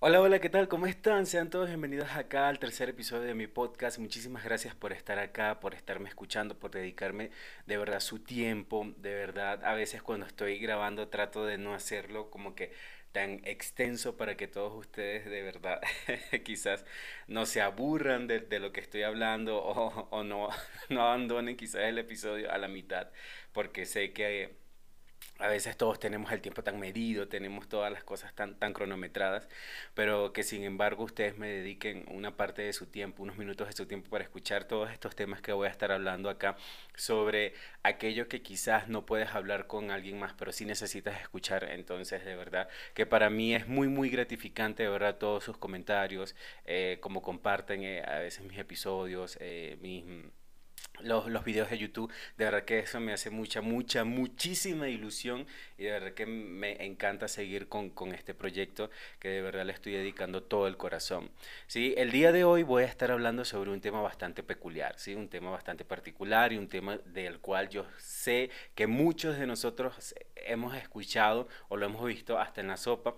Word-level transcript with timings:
Hola, 0.00 0.20
hola, 0.20 0.38
¿qué 0.38 0.48
tal? 0.48 0.68
¿Cómo 0.68 0.86
están? 0.86 1.26
Sean 1.26 1.50
todos 1.50 1.66
bienvenidos 1.66 2.10
acá 2.12 2.48
al 2.48 2.60
tercer 2.60 2.88
episodio 2.88 3.24
de 3.24 3.34
mi 3.34 3.48
podcast. 3.48 3.98
Muchísimas 3.98 4.44
gracias 4.44 4.76
por 4.76 4.92
estar 4.92 5.18
acá, 5.18 5.58
por 5.58 5.74
estarme 5.74 6.08
escuchando, 6.08 6.56
por 6.56 6.70
dedicarme 6.70 7.32
de 7.66 7.78
verdad 7.78 7.98
su 7.98 8.20
tiempo. 8.20 8.86
De 8.98 9.12
verdad, 9.14 9.64
a 9.64 9.74
veces 9.74 10.00
cuando 10.00 10.24
estoy 10.26 10.60
grabando 10.60 11.08
trato 11.08 11.44
de 11.44 11.58
no 11.58 11.74
hacerlo 11.74 12.30
como 12.30 12.54
que 12.54 12.72
tan 13.10 13.40
extenso 13.44 14.16
para 14.16 14.36
que 14.36 14.46
todos 14.46 14.72
ustedes 14.78 15.24
de 15.24 15.42
verdad 15.42 15.80
quizás 16.44 16.84
no 17.26 17.44
se 17.44 17.60
aburran 17.60 18.28
de, 18.28 18.60
lo 18.60 18.72
que 18.72 18.80
estoy 18.80 19.02
hablando 19.02 19.58
o, 19.58 20.08
o 20.10 20.22
no, 20.22 20.48
no 20.90 21.02
abandonen 21.02 21.56
quizás 21.56 21.82
el 21.82 21.98
episodio 21.98 22.52
a 22.52 22.58
la 22.58 22.68
mitad, 22.68 23.10
porque 23.52 23.84
sé 23.84 24.12
que 24.12 24.57
a 25.38 25.48
veces 25.48 25.76
todos 25.76 26.00
tenemos 26.00 26.32
el 26.32 26.40
tiempo 26.40 26.62
tan 26.62 26.80
medido, 26.80 27.28
tenemos 27.28 27.68
todas 27.68 27.92
las 27.92 28.02
cosas 28.02 28.34
tan, 28.34 28.56
tan 28.56 28.72
cronometradas, 28.72 29.48
pero 29.94 30.32
que 30.32 30.42
sin 30.42 30.64
embargo 30.64 31.04
ustedes 31.04 31.38
me 31.38 31.48
dediquen 31.48 32.04
una 32.08 32.36
parte 32.36 32.62
de 32.62 32.72
su 32.72 32.86
tiempo, 32.86 33.22
unos 33.22 33.36
minutos 33.38 33.68
de 33.68 33.72
su 33.72 33.86
tiempo 33.86 34.10
para 34.10 34.24
escuchar 34.24 34.64
todos 34.64 34.90
estos 34.90 35.14
temas 35.14 35.40
que 35.40 35.52
voy 35.52 35.68
a 35.68 35.70
estar 35.70 35.92
hablando 35.92 36.28
acá 36.28 36.56
sobre 36.96 37.54
aquello 37.82 38.28
que 38.28 38.42
quizás 38.42 38.88
no 38.88 39.06
puedes 39.06 39.30
hablar 39.30 39.66
con 39.68 39.90
alguien 39.90 40.18
más, 40.18 40.34
pero 40.34 40.52
sí 40.52 40.64
necesitas 40.64 41.20
escuchar. 41.20 41.64
Entonces, 41.70 42.24
de 42.24 42.34
verdad, 42.36 42.68
que 42.94 43.06
para 43.06 43.30
mí 43.30 43.54
es 43.54 43.68
muy, 43.68 43.88
muy 43.88 44.10
gratificante, 44.10 44.82
de 44.82 44.88
verdad, 44.88 45.16
todos 45.18 45.44
sus 45.44 45.56
comentarios, 45.56 46.34
eh, 46.64 46.98
como 47.00 47.22
comparten 47.22 47.82
eh, 47.84 48.02
a 48.04 48.18
veces 48.18 48.44
mis 48.44 48.58
episodios, 48.58 49.38
eh, 49.40 49.78
mis 49.80 50.04
los, 51.00 51.28
los 51.28 51.44
videos 51.44 51.70
de 51.70 51.78
YouTube. 51.78 52.12
De 52.36 52.44
verdad 52.44 52.64
que 52.64 52.78
eso 52.80 53.00
me 53.00 53.12
hace 53.12 53.30
mucha, 53.30 53.60
mucha, 53.60 54.04
muchísima 54.04 54.88
ilusión 54.88 55.46
y 55.76 55.84
de 55.84 55.90
verdad 55.90 56.12
que 56.12 56.26
me 56.26 56.84
encanta 56.84 57.28
seguir 57.28 57.68
con, 57.68 57.90
con 57.90 58.12
este 58.14 58.34
proyecto 58.34 58.90
que 59.18 59.28
de 59.28 59.42
verdad 59.42 59.64
le 59.64 59.72
estoy 59.72 59.92
dedicando 59.92 60.42
todo 60.42 60.66
el 60.66 60.76
corazón. 60.76 61.30
¿sí? 61.66 61.94
El 61.96 62.10
día 62.10 62.32
de 62.32 62.44
hoy 62.44 62.62
voy 62.62 62.82
a 62.82 62.86
estar 62.86 63.10
hablando 63.10 63.44
sobre 63.44 63.70
un 63.70 63.80
tema 63.80 64.00
bastante 64.00 64.42
peculiar, 64.42 64.98
¿sí? 64.98 65.14
un 65.14 65.28
tema 65.28 65.50
bastante 65.50 65.84
particular 65.84 66.52
y 66.52 66.58
un 66.58 66.68
tema 66.68 66.98
del 67.06 67.38
cual 67.40 67.68
yo 67.68 67.86
sé 67.98 68.50
que 68.74 68.86
muchos 68.86 69.38
de 69.38 69.46
nosotros 69.46 70.14
hemos 70.36 70.76
escuchado 70.76 71.48
o 71.68 71.76
lo 71.76 71.86
hemos 71.86 72.04
visto 72.06 72.38
hasta 72.38 72.60
en 72.60 72.68
la 72.68 72.76
sopa 72.76 73.14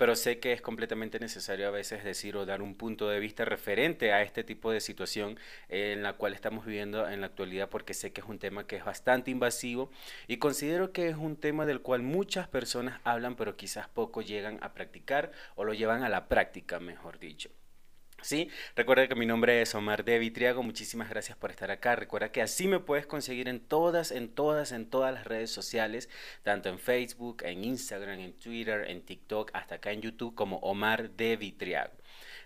pero 0.00 0.16
sé 0.16 0.38
que 0.38 0.54
es 0.54 0.62
completamente 0.62 1.20
necesario 1.20 1.68
a 1.68 1.70
veces 1.70 2.04
decir 2.04 2.34
o 2.34 2.46
dar 2.46 2.62
un 2.62 2.74
punto 2.74 3.10
de 3.10 3.20
vista 3.20 3.44
referente 3.44 4.14
a 4.14 4.22
este 4.22 4.42
tipo 4.42 4.72
de 4.72 4.80
situación 4.80 5.38
en 5.68 6.02
la 6.02 6.14
cual 6.14 6.32
estamos 6.32 6.64
viviendo 6.64 7.06
en 7.06 7.20
la 7.20 7.26
actualidad, 7.26 7.68
porque 7.68 7.92
sé 7.92 8.10
que 8.10 8.22
es 8.22 8.26
un 8.26 8.38
tema 8.38 8.66
que 8.66 8.76
es 8.76 8.84
bastante 8.86 9.30
invasivo 9.30 9.90
y 10.26 10.38
considero 10.38 10.92
que 10.92 11.10
es 11.10 11.16
un 11.16 11.36
tema 11.36 11.66
del 11.66 11.82
cual 11.82 12.00
muchas 12.00 12.48
personas 12.48 12.98
hablan, 13.04 13.36
pero 13.36 13.58
quizás 13.58 13.88
poco 13.88 14.22
llegan 14.22 14.58
a 14.62 14.72
practicar 14.72 15.32
o 15.54 15.64
lo 15.64 15.74
llevan 15.74 16.02
a 16.02 16.08
la 16.08 16.28
práctica, 16.28 16.80
mejor 16.80 17.18
dicho. 17.18 17.50
Sí, 18.22 18.50
recuerda 18.76 19.08
que 19.08 19.14
mi 19.14 19.24
nombre 19.24 19.62
es 19.62 19.74
Omar 19.74 20.04
de 20.04 20.18
Vitriago, 20.18 20.62
muchísimas 20.62 21.08
gracias 21.08 21.38
por 21.38 21.50
estar 21.50 21.70
acá. 21.70 21.96
Recuerda 21.96 22.30
que 22.30 22.42
así 22.42 22.68
me 22.68 22.78
puedes 22.78 23.06
conseguir 23.06 23.48
en 23.48 23.60
todas, 23.60 24.10
en 24.10 24.28
todas, 24.28 24.72
en 24.72 24.86
todas 24.86 25.14
las 25.14 25.24
redes 25.24 25.50
sociales, 25.50 26.10
tanto 26.42 26.68
en 26.68 26.78
Facebook, 26.78 27.42
en 27.44 27.64
Instagram, 27.64 28.20
en 28.20 28.32
Twitter, 28.34 28.90
en 28.90 29.02
TikTok, 29.02 29.50
hasta 29.54 29.76
acá 29.76 29.92
en 29.92 30.02
YouTube 30.02 30.34
como 30.34 30.58
Omar 30.58 31.10
de 31.12 31.36
Vitriago. 31.36 31.92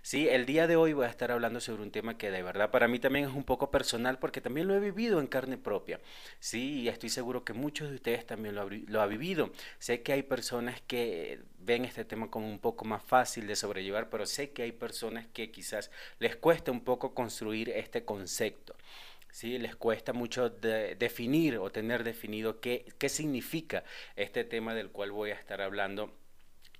Sí, 0.03 0.29
el 0.29 0.45
día 0.47 0.67
de 0.67 0.77
hoy 0.77 0.93
voy 0.93 1.07
a 1.07 1.09
estar 1.09 1.33
hablando 1.33 1.61
sobre 1.61 1.83
un 1.83 1.91
tema 1.91 2.19
que 2.19 2.31
de 2.31 2.43
verdad 2.43 2.71
para 2.71 2.89
mí 2.89 2.99
también 2.99 3.25
es 3.25 3.35
un 3.35 3.43
poco 3.43 3.71
personal 3.71 4.19
porque 4.19 4.43
también 4.43 4.69
lo 4.69 4.75
he 4.75 4.81
vivido 4.81 5.19
en 5.19 5.27
carne 5.27 5.57
propia. 5.57 5.99
Sí, 6.41 6.83
y 6.83 6.89
estoy 6.89 7.09
seguro 7.09 7.43
que 7.45 7.55
muchos 7.55 7.89
de 7.89 7.97
ustedes 7.97 8.27
también 8.27 8.55
lo, 8.55 8.69
lo 8.69 9.03
han 9.03 9.09
vivido. 9.09 9.51
Sé 9.79 10.03
que 10.03 10.13
hay 10.13 10.23
personas 10.23 10.81
que 10.83 11.41
ven 11.65 11.85
este 11.85 12.05
tema 12.05 12.31
como 12.31 12.49
un 12.49 12.59
poco 12.59 12.85
más 12.85 13.03
fácil 13.03 13.47
de 13.47 13.57
sobrellevar, 13.57 14.11
pero 14.11 14.27
sé 14.27 14.51
que 14.51 14.63
hay 14.63 14.73
personas 14.73 15.27
que 15.33 15.51
quizás 15.51 15.91
les 16.19 16.37
cuesta 16.37 16.71
un 16.71 16.83
poco 16.83 17.15
construir 17.15 17.71
este 17.71 18.05
concepto. 18.05 18.77
¿sí? 19.31 19.59
Les 19.59 19.77
cuesta 19.77 20.13
mucho 20.13 20.51
de 20.51 20.95
definir 20.95 21.59
o 21.59 21.71
tener 21.71 22.05
definido 22.05 22.61
qué, 22.61 22.85
qué 22.99 23.09
significa 23.09 23.85
este 24.17 24.45
tema 24.45 24.75
del 24.75 24.91
cual 24.91 25.11
voy 25.13 25.31
a 25.31 25.35
estar 25.35 25.61
hablando 25.61 26.13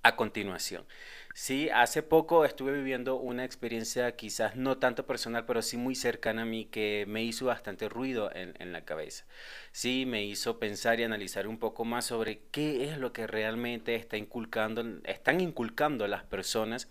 a 0.05 0.15
continuación. 0.15 0.85
Sí, 1.33 1.69
hace 1.69 2.03
poco 2.03 2.45
estuve 2.45 2.73
viviendo 2.73 3.15
una 3.15 3.43
experiencia 3.43 4.15
quizás 4.15 4.55
no 4.55 4.77
tanto 4.77 5.07
personal, 5.07 5.45
pero 5.45 5.63
sí 5.63 5.77
muy 5.77 5.95
cercana 5.95 6.43
a 6.43 6.45
mí 6.45 6.65
que 6.65 7.05
me 7.07 7.23
hizo 7.23 7.47
bastante 7.47 7.89
ruido 7.89 8.29
en, 8.33 8.71
la 8.71 8.85
cabeza. 8.85 9.25
Sí, 9.71 10.05
me 10.05 10.23
hizo 10.23 10.59
pensar 10.59 10.99
y 10.99 11.03
analizar 11.03 11.47
un 11.47 11.57
poco 11.57 11.85
más 11.85 12.05
sobre 12.05 12.39
qué 12.51 12.85
es 12.85 12.99
lo 12.99 13.13
que 13.13 13.25
realmente 13.25 13.95
está 13.95 14.15
inculcando, 14.15 14.83
están 15.05 15.41
inculcando 15.41 16.07
las 16.07 16.23
personas 16.23 16.87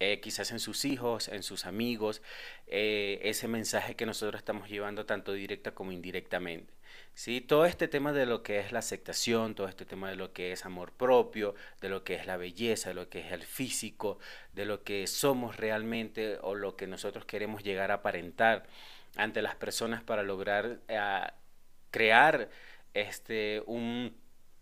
eh, 0.00 0.20
quizás 0.20 0.50
en 0.50 0.58
sus 0.58 0.84
hijos, 0.86 1.28
en 1.28 1.42
sus 1.42 1.66
amigos, 1.66 2.22
eh, 2.66 3.20
ese 3.22 3.46
mensaje 3.46 3.94
que 3.94 4.06
nosotros 4.06 4.40
estamos 4.40 4.70
llevando 4.70 5.06
tanto 5.06 5.32
directa 5.34 5.72
como 5.72 5.92
indirectamente. 5.92 6.73
¿Sí? 7.14 7.40
Todo 7.40 7.66
este 7.66 7.88
tema 7.88 8.12
de 8.12 8.26
lo 8.26 8.42
que 8.42 8.58
es 8.60 8.72
la 8.72 8.80
aceptación, 8.80 9.54
todo 9.54 9.68
este 9.68 9.84
tema 9.86 10.10
de 10.10 10.16
lo 10.16 10.32
que 10.32 10.52
es 10.52 10.64
amor 10.64 10.92
propio, 10.92 11.54
de 11.80 11.88
lo 11.88 12.04
que 12.04 12.14
es 12.14 12.26
la 12.26 12.36
belleza, 12.36 12.90
de 12.90 12.94
lo 12.94 13.08
que 13.08 13.20
es 13.20 13.32
el 13.32 13.44
físico, 13.44 14.18
de 14.52 14.66
lo 14.66 14.84
que 14.84 15.06
somos 15.06 15.56
realmente 15.56 16.38
o 16.42 16.54
lo 16.54 16.76
que 16.76 16.86
nosotros 16.86 17.24
queremos 17.24 17.62
llegar 17.62 17.90
a 17.90 17.94
aparentar 17.94 18.66
ante 19.16 19.42
las 19.42 19.54
personas 19.54 20.02
para 20.02 20.22
lograr 20.22 20.80
eh, 20.88 21.22
crear 21.90 22.50
este, 22.94 23.62
un 23.66 24.16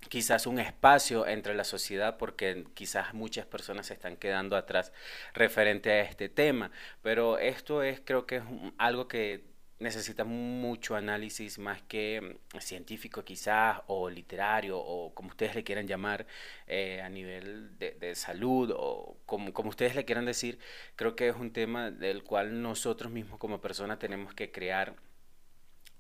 quizás 0.09 0.47
un 0.47 0.59
espacio 0.59 1.27
entre 1.27 1.55
la 1.55 1.65
sociedad 1.65 2.19
porque 2.19 2.65
quizás 2.75 3.15
muchas 3.15 3.47
personas 3.47 3.87
se 3.87 3.95
están 3.95 4.17
quedando 4.17 4.57
atrás 4.57 4.93
referente 5.33 5.93
a 5.93 6.01
este 6.03 6.29
tema, 6.29 6.71
pero 7.03 7.39
esto 7.39 7.83
es 7.83 8.01
creo 8.05 8.27
que 8.27 8.37
es 8.37 8.43
algo 8.79 9.09
que 9.09 9.52
necesita 9.83 10.25
mucho 10.25 10.97
análisis 10.97 11.59
más 11.59 11.83
que 11.83 12.39
mm, 12.55 12.59
científico 12.59 13.25
quizás 13.25 13.81
o 13.87 14.09
literario 14.09 14.79
o 14.79 15.15
como 15.15 15.31
ustedes 15.31 15.55
le 15.55 15.65
quieran 15.65 15.87
llamar 15.87 16.27
eh, 16.67 17.03
a 17.03 17.09
nivel 17.09 17.79
de, 17.79 18.15
salud 18.15 18.73
o 18.77 19.17
como, 19.27 19.53
como 19.53 19.71
ustedes 19.71 19.95
le 19.97 20.05
quieran 20.05 20.25
decir, 20.27 20.59
creo 20.97 21.17
que 21.17 21.29
es 21.29 21.37
un 21.37 21.53
tema 21.53 21.91
del 21.91 22.23
cual 22.23 22.63
nosotros 22.63 23.13
mismos 23.13 23.39
como 23.39 23.61
personas 23.61 23.99
tenemos 23.99 24.35
que 24.35 24.51
crear 24.51 24.95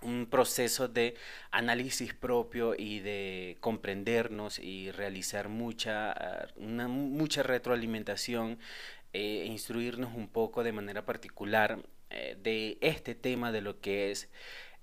un 0.03 0.27
proceso 0.27 0.89
de 0.89 1.15
análisis 1.51 2.13
propio 2.15 2.75
y 2.77 3.01
de 3.01 3.57
comprendernos 3.61 4.59
y 4.59 4.91
realizar 4.91 5.49
mucha, 5.49 6.13
ah, 6.13 6.49
mucha 6.59 7.43
retroalimentación 7.43 8.59
e 9.13 9.45
instruirnos 9.47 10.15
un 10.15 10.29
poco 10.29 10.65
de 10.65 10.73
manera 10.73 11.05
particular 11.05 11.79
eh, 11.79 11.85
de 12.43 12.79
este 12.81 13.15
tema 13.15 13.53
de 13.53 13.61
lo 13.61 13.81
que 13.81 14.11
es 14.11 14.29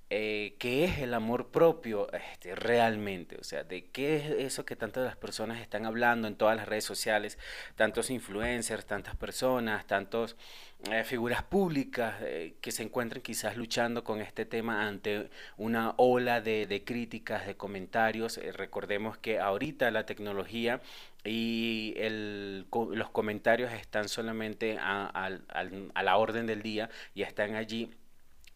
eh, 0.10 0.56
qué 0.58 0.86
es 0.86 1.00
el 1.00 1.14
amor 1.14 1.50
propio 1.50 2.12
este, 2.14 2.56
realmente, 2.56 3.38
o 3.40 3.44
sea, 3.44 3.64
de 3.64 3.86
qué 3.86 4.18
es 4.18 4.26
eso 4.48 4.66
que 4.66 4.76
tantas 4.76 5.06
las 5.06 5.16
personas 5.16 5.62
están 5.62 5.86
hablando 5.86 6.28
en 6.28 6.36
todas 6.36 6.56
las 6.58 6.68
redes 6.68 6.84
sociales, 6.86 7.38
tantos 7.76 8.10
influencers, 8.10 8.86
tantas 8.86 9.16
personas, 9.16 9.86
tantos 9.86 10.36
eh, 10.90 11.04
figuras 11.04 11.44
públicas 11.44 12.16
eh, 12.22 12.56
que 12.62 12.72
se 12.72 12.84
encuentran 12.84 13.22
quizás 13.22 13.58
luchando 13.58 14.04
con 14.06 14.22
este 14.22 14.46
tema 14.46 14.88
ante 14.88 15.30
una 15.58 15.94
ola 15.98 16.40
de, 16.40 16.68
de 16.68 16.84
críticas, 16.86 17.46
de 17.46 17.58
comentarios. 17.58 18.38
Eh, 18.38 18.54
recordemos 18.54 19.18
que 19.18 19.40
ahorita 19.40 19.92
la 19.92 20.06
tecnología 20.06 20.82
y 21.26 21.94
el, 21.98 22.66
los 22.72 23.10
comentarios 23.10 23.74
están 23.74 24.08
solamente 24.08 24.78
a, 24.80 25.08
a 25.94 26.04
la 26.04 26.18
orden 26.18 26.48
del 26.48 26.62
día 26.62 26.90
y 27.14 27.24
están 27.24 27.56
allí 27.56 27.92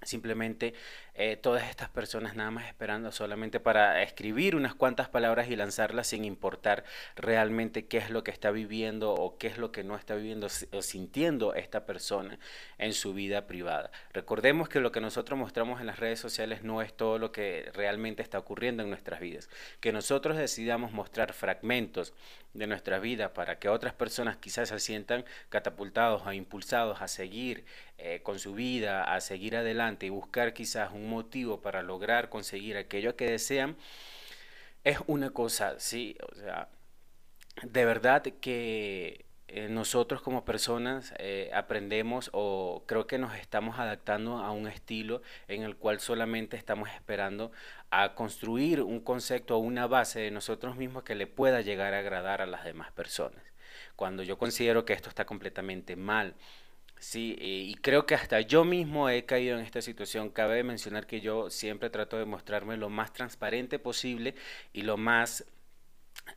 simplemente 0.05 0.73
eh, 1.15 1.37
todas 1.37 1.69
estas 1.69 1.89
personas 1.89 2.35
nada 2.35 2.49
más 2.49 2.67
esperando 2.67 3.11
solamente 3.11 3.59
para 3.59 4.01
escribir 4.01 4.55
unas 4.55 4.73
cuantas 4.73 5.09
palabras 5.09 5.47
y 5.49 5.55
lanzarlas 5.55 6.07
sin 6.07 6.25
importar 6.25 6.83
realmente 7.15 7.85
qué 7.85 7.97
es 7.97 8.09
lo 8.09 8.23
que 8.23 8.31
está 8.31 8.49
viviendo 8.49 9.13
o 9.13 9.37
qué 9.37 9.47
es 9.47 9.59
lo 9.59 9.71
que 9.71 9.83
no 9.83 9.95
está 9.95 10.15
viviendo 10.15 10.47
o 10.71 10.81
sintiendo 10.81 11.53
esta 11.53 11.85
persona 11.85 12.39
en 12.79 12.93
su 12.93 13.13
vida 13.13 13.45
privada. 13.45 13.91
Recordemos 14.11 14.69
que 14.69 14.79
lo 14.79 14.91
que 14.91 15.01
nosotros 15.01 15.37
mostramos 15.37 15.81
en 15.81 15.87
las 15.87 15.99
redes 15.99 16.19
sociales 16.19 16.63
no 16.63 16.81
es 16.81 16.93
todo 16.93 17.19
lo 17.19 17.31
que 17.31 17.69
realmente 17.73 18.23
está 18.23 18.39
ocurriendo 18.39 18.81
en 18.81 18.89
nuestras 18.89 19.19
vidas. 19.19 19.49
Que 19.79 19.91
nosotros 19.91 20.35
decidamos 20.35 20.93
mostrar 20.93 21.33
fragmentos 21.33 22.13
de 22.53 22.67
nuestra 22.67 22.99
vida 22.99 23.33
para 23.33 23.57
que 23.57 23.69
otras 23.69 23.93
personas 23.93 24.37
quizás 24.37 24.69
se 24.69 24.79
sientan 24.79 25.25
catapultados 25.49 26.23
o 26.25 26.33
impulsados 26.33 27.01
a 27.01 27.07
seguir 27.07 27.65
eh, 27.97 28.21
con 28.21 28.39
su 28.39 28.53
vida, 28.53 29.03
a 29.13 29.21
seguir 29.21 29.55
adelante 29.55 30.05
y 30.05 30.09
buscar 30.09 30.53
quizás 30.53 30.91
un 30.91 31.02
motivo 31.03 31.61
para 31.61 31.81
lograr 31.81 32.29
conseguir 32.29 32.77
aquello 32.77 33.15
que 33.15 33.29
desean, 33.29 33.75
es 34.83 34.97
una 35.07 35.29
cosa, 35.31 35.79
sí, 35.79 36.17
o 36.31 36.35
sea, 36.35 36.69
de 37.61 37.85
verdad 37.85 38.23
que 38.23 39.25
eh, 39.55 39.69
nosotros 39.69 40.23
como 40.23 40.45
personas 40.45 41.13
eh, 41.19 41.51
aprendemos 41.53 42.31
o 42.33 42.83
creo 42.87 43.05
que 43.05 43.19
nos 43.19 43.35
estamos 43.35 43.77
adaptando 43.77 44.39
a 44.39 44.51
un 44.51 44.67
estilo 44.67 45.21
en 45.47 45.61
el 45.61 45.75
cual 45.75 45.99
solamente 45.99 46.57
estamos 46.57 46.89
esperando 46.89 47.51
a 47.91 48.15
construir 48.15 48.81
un 48.81 48.99
concepto 48.99 49.55
o 49.55 49.59
una 49.59 49.85
base 49.85 50.21
de 50.21 50.31
nosotros 50.31 50.75
mismos 50.75 51.03
que 51.03 51.13
le 51.13 51.27
pueda 51.27 51.61
llegar 51.61 51.93
a 51.93 51.99
agradar 51.99 52.41
a 52.41 52.47
las 52.47 52.63
demás 52.65 52.91
personas. 52.93 53.43
cuando 53.95 54.23
yo 54.23 54.37
considero 54.37 54.85
que 54.85 54.93
esto 54.93 55.09
está 55.09 55.25
completamente 55.25 55.95
mal. 55.95 56.35
Sí, 57.03 57.35
y 57.37 57.75
creo 57.75 58.05
que 58.05 58.15
hasta 58.15 58.39
yo 58.39 58.63
mismo 58.63 59.09
he 59.09 59.25
caído 59.25 59.57
en 59.57 59.65
esta 59.65 59.81
situación. 59.81 60.29
Cabe 60.29 60.63
mencionar 60.63 61.05
que 61.05 61.19
yo 61.19 61.49
siempre 61.49 61.89
trato 61.89 62.17
de 62.17 62.23
mostrarme 62.25 62.77
lo 62.77 62.89
más 62.89 63.11
transparente 63.11 63.77
posible 63.77 64.35
y 64.71 64.83
lo 64.83 64.95
más 64.95 65.45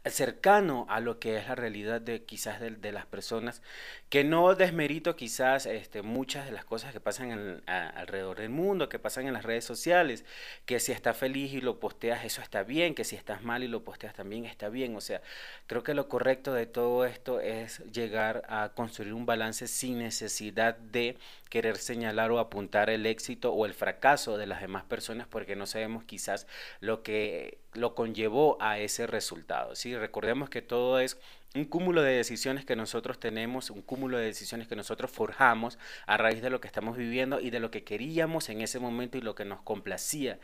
cercano 0.04 0.86
a 0.88 1.00
lo 1.00 1.18
que 1.18 1.36
es 1.36 1.48
la 1.48 1.54
realidad 1.54 2.00
de 2.00 2.24
quizás 2.24 2.60
de, 2.60 2.92
las 2.92 3.06
personas, 3.06 3.62
que 4.08 4.24
no 4.24 4.54
desmerito 4.54 5.16
quizás 5.16 5.66
este, 5.66 6.02
muchas 6.02 6.46
de 6.46 6.52
las 6.52 6.64
cosas 6.64 6.92
que 6.92 7.00
pasan 7.00 7.62
alrededor 7.66 8.38
del 8.38 8.50
mundo, 8.50 8.88
que 8.88 8.98
pasan 8.98 9.26
en 9.26 9.32
las 9.32 9.44
redes 9.44 9.64
sociales, 9.64 10.24
que 10.64 10.80
si 10.80 10.92
estás 10.92 11.16
feliz 11.16 11.52
y 11.52 11.60
lo 11.60 11.80
posteas, 11.80 12.24
eso 12.24 12.40
está 12.40 12.62
bien, 12.62 12.94
que 12.94 13.04
si 13.04 13.16
estás 13.16 13.42
mal 13.42 13.62
y 13.62 13.68
lo 13.68 13.84
posteas 13.84 14.14
también 14.14 14.44
está 14.44 14.68
bien. 14.68 14.94
O 14.96 15.00
sea, 15.00 15.22
creo 15.66 15.82
que 15.82 15.94
lo 15.94 16.08
correcto 16.08 16.52
de 16.54 16.66
todo 16.66 17.04
esto 17.04 17.40
es 17.40 17.78
llegar 17.92 18.42
a 18.48 18.72
construir 18.74 19.12
un 19.12 19.26
balance 19.26 19.66
sin 19.66 19.98
necesidad 19.98 20.76
de 20.76 21.16
querer 21.48 21.78
señalar 21.78 22.30
o 22.30 22.38
apuntar 22.38 22.90
el 22.90 23.06
éxito 23.06 23.52
o 23.52 23.66
el 23.66 23.74
fracaso 23.74 24.36
de 24.36 24.46
las 24.46 24.60
demás 24.60 24.84
personas 24.84 25.26
porque 25.28 25.56
no 25.56 25.66
sabemos 25.66 26.04
quizás 26.04 26.46
lo 26.80 27.02
que 27.02 27.58
lo 27.76 27.94
conllevó 27.94 28.56
a 28.60 28.78
ese 28.78 29.06
resultado. 29.06 29.74
¿sí? 29.74 29.96
Recordemos 29.96 30.50
que 30.50 30.62
todo 30.62 31.00
es 31.00 31.18
un 31.54 31.64
cúmulo 31.64 32.02
de 32.02 32.12
decisiones 32.12 32.64
que 32.64 32.76
nosotros 32.76 33.18
tenemos, 33.18 33.70
un 33.70 33.82
cúmulo 33.82 34.18
de 34.18 34.26
decisiones 34.26 34.68
que 34.68 34.76
nosotros 34.76 35.10
forjamos 35.10 35.78
a 36.06 36.16
raíz 36.16 36.42
de 36.42 36.50
lo 36.50 36.60
que 36.60 36.66
estamos 36.66 36.96
viviendo 36.96 37.40
y 37.40 37.50
de 37.50 37.60
lo 37.60 37.70
que 37.70 37.84
queríamos 37.84 38.48
en 38.48 38.60
ese 38.60 38.78
momento 38.78 39.18
y 39.18 39.22
lo 39.22 39.34
que 39.34 39.44
nos 39.44 39.62
complacía 39.62 40.38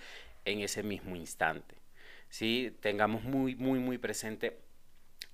en 0.45 0.61
ese 0.61 0.83
mismo 0.83 1.17
instante. 1.17 1.77
¿sí? 2.29 2.77
Tengamos 2.81 3.25
muy, 3.25 3.55
muy, 3.57 3.79
muy 3.79 3.99
presente 3.99 4.59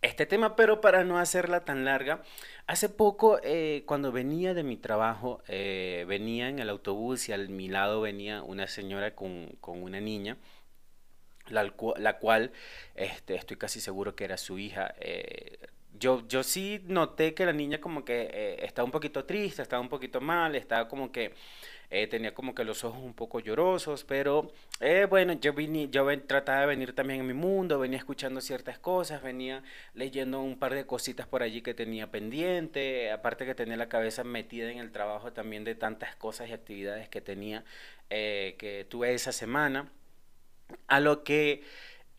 este 0.03 0.27
tema, 0.27 0.55
pero 0.55 0.81
para 0.81 1.03
no 1.03 1.19
hacerla 1.19 1.65
tan 1.65 1.85
larga, 1.85 2.23
hace 2.67 2.89
poco 2.89 3.41
eh, 3.43 3.83
cuando 3.87 4.13
venía 4.13 4.55
de 4.55 4.63
mi 4.63 4.77
trabajo, 4.77 5.43
eh, 5.49 6.05
venía 6.07 6.49
en 6.49 6.61
el 6.61 6.71
autobús 6.71 7.29
y 7.29 7.33
al 7.33 7.49
mi 7.49 7.69
lado 7.69 8.01
venía 8.01 8.43
una 8.43 8.69
señora 8.69 9.17
con, 9.17 9.57
con 9.61 9.83
una 9.83 10.01
niña 10.01 10.37
la, 11.51 12.19
cual 12.19 12.53
este, 12.95 13.35
estoy 13.35 13.57
casi 13.57 13.81
seguro 13.81 14.15
que 14.15 14.25
era 14.25 14.37
su 14.37 14.59
hija. 14.59 14.95
Eh, 15.01 15.59
yo, 15.99 16.27
yo 16.29 16.43
sí 16.45 16.81
noté 16.87 17.35
que 17.35 17.45
la 17.45 17.53
niña 17.53 17.81
como 17.81 18.05
que 18.05 18.31
eh, 18.33 18.65
estaba 18.65 18.85
un 18.85 18.93
poquito 18.93 19.25
triste, 19.25 19.63
estaba 19.63 19.81
un 19.83 19.89
poquito 19.89 20.21
mal, 20.21 20.55
estaba 20.55 20.89
como 20.89 21.11
que 21.11 21.35
eh, 21.91 22.07
tenía 22.07 22.35
como 22.35 22.55
que 22.55 22.65
los 22.65 22.85
ojos 22.85 23.03
un 23.03 23.15
poco 23.15 23.41
llorosos, 23.41 24.05
pero 24.05 24.53
bueno, 25.09 25.33
yo, 25.33 25.55
vine, 25.55 25.89
yo 25.91 26.07
trataba 26.27 26.61
de 26.61 26.67
venir 26.67 26.95
también 26.95 27.21
en 27.21 27.27
mi 27.27 27.33
mundo, 27.35 27.79
venía 27.79 27.99
escuchando 27.99 28.41
ciertas 28.41 28.79
cosas, 28.79 29.23
venía 29.23 29.63
leyendo 29.95 30.41
un 30.41 30.59
par 30.59 30.75
de 30.75 30.87
cositas 30.87 31.27
por 31.27 31.43
allí 31.43 31.63
que 31.63 31.75
tenía 31.75 32.11
pendiente, 32.11 33.11
aparte 33.11 33.47
que 33.47 33.55
tenía 33.55 33.77
la 33.77 33.89
cabeza 33.89 34.23
metida 34.23 34.71
en 34.71 34.79
el 34.79 34.93
trabajo 34.93 35.33
también 35.33 35.65
de 35.65 35.75
tantas 35.75 36.15
cosas 36.15 36.51
y 36.51 36.53
actividades 36.53 37.09
que 37.09 37.21
tenía, 37.21 37.65
que 38.09 38.87
tuve 38.89 39.15
esa 39.15 39.33
semana. 39.33 39.91
A 40.87 41.01
lo 41.01 41.25
que 41.25 41.63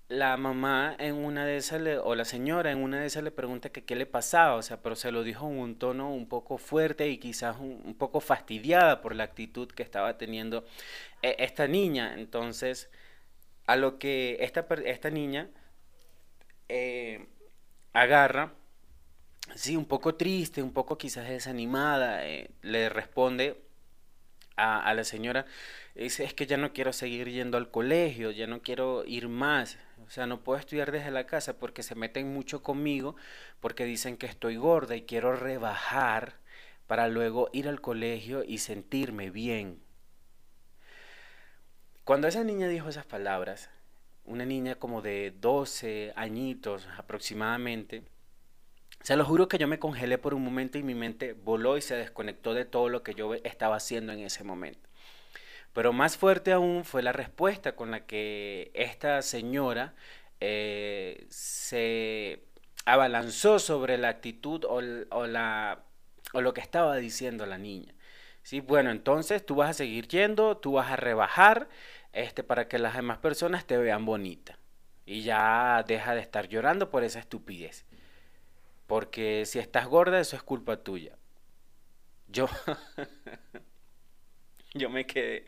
la 0.10 0.38
mamá 0.38 0.96
en 0.98 1.16
una 1.16 1.46
de 1.46 1.57
esas, 1.57 1.81
o 2.04 2.16
la 2.16 2.25
señora 2.25 2.72
en 2.72 2.80
una 2.80 3.00
de 3.00 3.06
esas 3.06 3.24
le 3.24 3.31
pregunta 3.31 3.69
que 3.69 3.86
qué 3.86 3.96
le 3.96 4.07
pasaba, 4.07 4.56
o 4.56 4.62
sea, 4.63 4.81
pero 4.81 4.96
se 4.96 5.12
lo 5.12 5.24
dijo 5.24 5.48
en 5.48 5.60
un 5.60 5.78
tono 5.78 6.12
un 6.12 6.28
poco 6.28 6.57
fuerte 6.57 7.10
y 7.10 7.19
quizás 7.19 7.57
un, 7.60 7.96
poco 7.96 8.19
fastidiada 8.19 9.01
por 9.01 9.16
la 9.16 9.24
actitud 9.25 9.68
que 9.69 9.84
estaba 9.84 10.18
teniendo 10.18 10.66
eh, 11.22 11.36
esta 11.40 11.68
niña. 11.68 12.16
Entonces, 12.18 12.90
a 13.68 13.75
lo 13.75 14.00
que 14.00 14.38
esta, 14.42 14.66
esta 14.86 15.12
niña 15.12 15.50
eh, 16.69 17.28
agarra, 17.94 18.54
sí, 19.56 19.78
un 19.78 19.86
poco 19.86 20.16
triste, 20.16 20.63
un 20.63 20.74
poco 20.74 20.98
quizás 20.98 21.30
desanimada, 21.30 22.28
eh, 22.28 22.50
le 22.63 22.90
responde 22.90 23.62
a, 24.59 24.94
la 24.94 25.03
señora, 25.03 25.45
dice, 25.95 26.23
es 26.23 26.33
que 26.33 26.45
ya 26.45 26.57
no 26.57 26.73
quiero 26.73 26.94
seguir 26.94 27.29
yendo 27.29 27.57
al 27.57 27.71
colegio, 27.71 28.31
ya 28.31 28.47
no 28.47 28.61
quiero 28.61 29.06
ir 29.06 29.29
más, 29.29 29.77
o 30.06 30.09
sea, 30.09 30.27
no 30.27 30.44
puedo 30.44 30.59
estudiar 30.59 30.91
desde 30.91 31.11
la 31.11 31.25
casa 31.25 31.57
porque 31.57 31.83
se 31.83 31.95
meten 31.95 32.33
mucho 32.33 32.63
conmigo, 32.63 33.15
porque 33.59 33.85
dicen 33.85 34.17
que 34.17 34.25
estoy 34.25 34.57
gorda 34.57 34.95
y 34.95 35.03
quiero 35.03 35.35
rebajar 35.35 36.33
para 36.88 37.07
luego 37.07 37.50
ir 37.53 37.67
al 37.67 37.81
colegio 37.81 38.44
y 38.44 38.57
sentirme 38.57 39.29
bien. 39.29 39.81
Cuando 42.03 42.27
esa 42.27 42.44
niña 42.44 42.67
dijo 42.67 42.89
esas 42.89 43.06
palabras, 43.06 43.69
una 44.25 44.45
niña 44.45 44.75
como 44.75 45.01
de 45.01 45.31
12 45.39 46.13
añitos 46.15 46.88
aproximadamente, 46.97 48.03
se 49.01 49.16
lo 49.16 49.25
juro 49.25 49.48
que 49.48 49.57
yo 49.57 49.68
me 49.68 49.80
congelé 49.80 50.18
por 50.18 50.34
un 50.34 50.44
momento 50.44 50.78
y 50.78 50.84
mi 50.84 50.96
mente 50.96 51.34
voló 51.34 51.78
y 51.78 51.81
se 51.81 51.96
desconectó 51.96 52.54
de 52.54 52.66
todo 52.66 52.90
lo 52.90 53.04
que 53.04 53.13
yo 53.13 53.34
estaba 53.34 53.78
haciendo 53.78 54.13
en 54.13 54.19
ese 54.19 54.44
momento. 54.44 54.90
Pero 55.74 55.94
más 55.94 56.18
fuerte 56.18 56.51
aún 56.51 56.84
fue 56.84 57.04
la 57.04 57.13
respuesta 57.13 57.75
con 57.75 57.92
la 57.92 58.06
que 58.06 58.72
esta 58.74 59.22
señora 59.22 59.94
eh, 60.40 61.25
se 61.30 62.44
abalanzó 62.86 63.60
sobre 63.60 63.98
la 63.98 64.10
actitud 64.10 64.66
o, 64.66 64.81
la, 64.81 65.84
o 66.34 66.42
lo 66.42 66.54
que 66.54 66.62
estaba 66.62 66.95
diciendo 66.98 67.45
la 67.45 67.57
niña. 67.57 67.94
¿Sí? 68.44 68.62
Bueno, 68.62 68.90
entonces 68.90 69.45
tú 69.45 69.56
vas 69.56 69.69
a 69.69 69.74
seguir 69.74 70.07
yendo, 70.07 70.57
tú 70.57 70.74
vas 70.74 70.92
a 70.92 70.95
rebajar 70.95 71.69
este, 72.13 72.44
para 72.44 72.68
que 72.68 72.80
las 72.80 72.95
demás 72.95 73.19
personas 73.19 73.66
te 73.66 73.78
vean 73.78 74.06
bonita. 74.06 74.57
Y 75.06 75.22
ya 75.22 75.84
deja 75.88 76.16
de 76.16 76.22
estar 76.22 76.48
llorando 76.48 76.90
por 76.90 77.04
esa 77.04 77.19
estupidez. 77.19 77.86
Porque 78.89 79.45
si 79.45 79.59
estás 79.59 79.86
gorda, 79.86 80.19
eso 80.19 80.36
es 80.36 80.41
culpa 80.41 80.77
tuya. 80.77 81.15
Yo, 82.27 82.50
yo 84.74 84.89
me 84.89 85.06
quedé, 85.06 85.45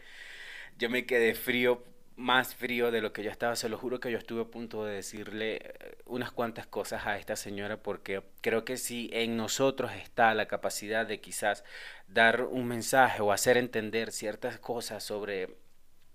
yo 0.78 0.92
me 0.92 1.08
quedé 1.08 1.34
frío, 1.34 1.84
más 2.16 2.54
frío 2.54 2.92
de 2.92 3.02
lo 3.02 3.14
que 3.14 3.24
yo 3.24 3.32
estaba. 3.32 3.56
Se 3.56 3.68
lo 3.68 3.80
juro 3.80 4.00
que 4.00 4.12
yo 4.12 4.20
estuve 4.20 4.44
a 4.44 4.46
punto 4.46 4.86
de 4.86 4.94
decirle 4.94 5.56
eh, 5.56 5.98
unas 6.06 6.32
cuantas 6.32 6.68
cosas 6.68 7.08
a 7.08 7.18
esta 7.18 7.36
señora 7.36 7.82
porque 7.82 8.22
creo 8.42 8.64
que 8.64 8.78
si 8.78 9.10
en 9.12 9.38
nosotros 9.38 9.92
está 9.94 10.36
la 10.36 10.48
capacidad 10.48 11.08
de 11.08 11.20
quizás 11.20 11.64
dar 12.08 12.44
un 12.44 12.68
mensaje 12.68 13.24
o 13.24 13.32
hacer 13.32 13.58
entender 13.58 14.12
ciertas 14.12 14.60
cosas 14.60 15.04
sobre 15.04 15.58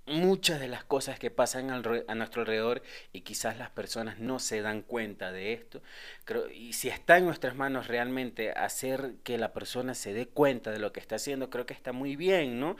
muchas 0.07 0.61
de 0.61 0.69
las 0.69 0.85
cosas 0.85 1.19
que 1.19 1.31
pasan 1.31 1.71
a 1.71 2.15
nuestro 2.15 2.43
alrededor 2.43 2.83
y 3.13 3.23
quizás 3.23 3.59
las 3.59 3.71
personas 3.71 4.19
no 4.19 4.39
se 4.39 4.63
dan 4.63 4.83
cuenta 4.83 5.33
de 5.33 5.53
esto. 5.53 5.83
Creo, 6.25 6.49
y 6.49 6.73
si 6.75 6.89
está 6.89 7.19
en 7.19 7.25
nuestras 7.25 7.57
manos 7.57 7.89
realmente 7.89 8.53
hacer 8.53 9.15
que 9.25 9.39
la 9.39 9.53
persona 9.53 9.95
se 9.95 10.13
dé 10.13 10.27
cuenta 10.27 10.71
de 10.71 10.79
lo 10.79 10.93
que 10.93 11.01
está 11.01 11.17
haciendo, 11.17 11.51
creo 11.51 11.67
que 11.67 11.75
está 11.75 11.93
muy 11.93 12.17
bien, 12.17 12.61
¿no? 12.61 12.77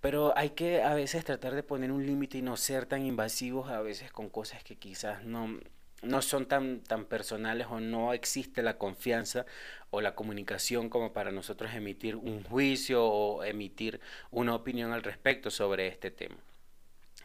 Pero 0.00 0.32
hay 0.36 0.50
que 0.50 0.82
a 0.82 0.94
veces 0.94 1.24
tratar 1.24 1.54
de 1.54 1.62
poner 1.62 1.92
un 1.92 2.06
límite 2.06 2.38
y 2.38 2.42
no 2.42 2.56
ser 2.56 2.86
tan 2.86 3.04
invasivos 3.04 3.70
a 3.70 3.80
veces 3.82 4.12
con 4.12 4.28
cosas 4.30 4.62
que 4.64 4.76
quizás 4.76 5.24
no, 5.24 5.58
no 6.02 6.22
son 6.22 6.46
tan, 6.46 6.80
tan 6.80 7.04
personales 7.04 7.66
o 7.70 7.80
no 7.80 8.12
existe 8.12 8.62
la 8.62 8.78
confianza 8.78 9.44
o 9.90 10.00
la 10.00 10.14
comunicación 10.14 10.88
como 10.88 11.12
para 11.12 11.32
nosotros 11.32 11.74
emitir 11.74 12.16
un 12.16 12.44
juicio 12.44 13.04
o 13.04 13.44
emitir 13.44 14.00
una 14.30 14.54
opinión 14.54 14.92
al 14.92 15.02
respecto 15.02 15.50
sobre 15.50 15.88
este 15.88 16.10
tema. 16.10 16.36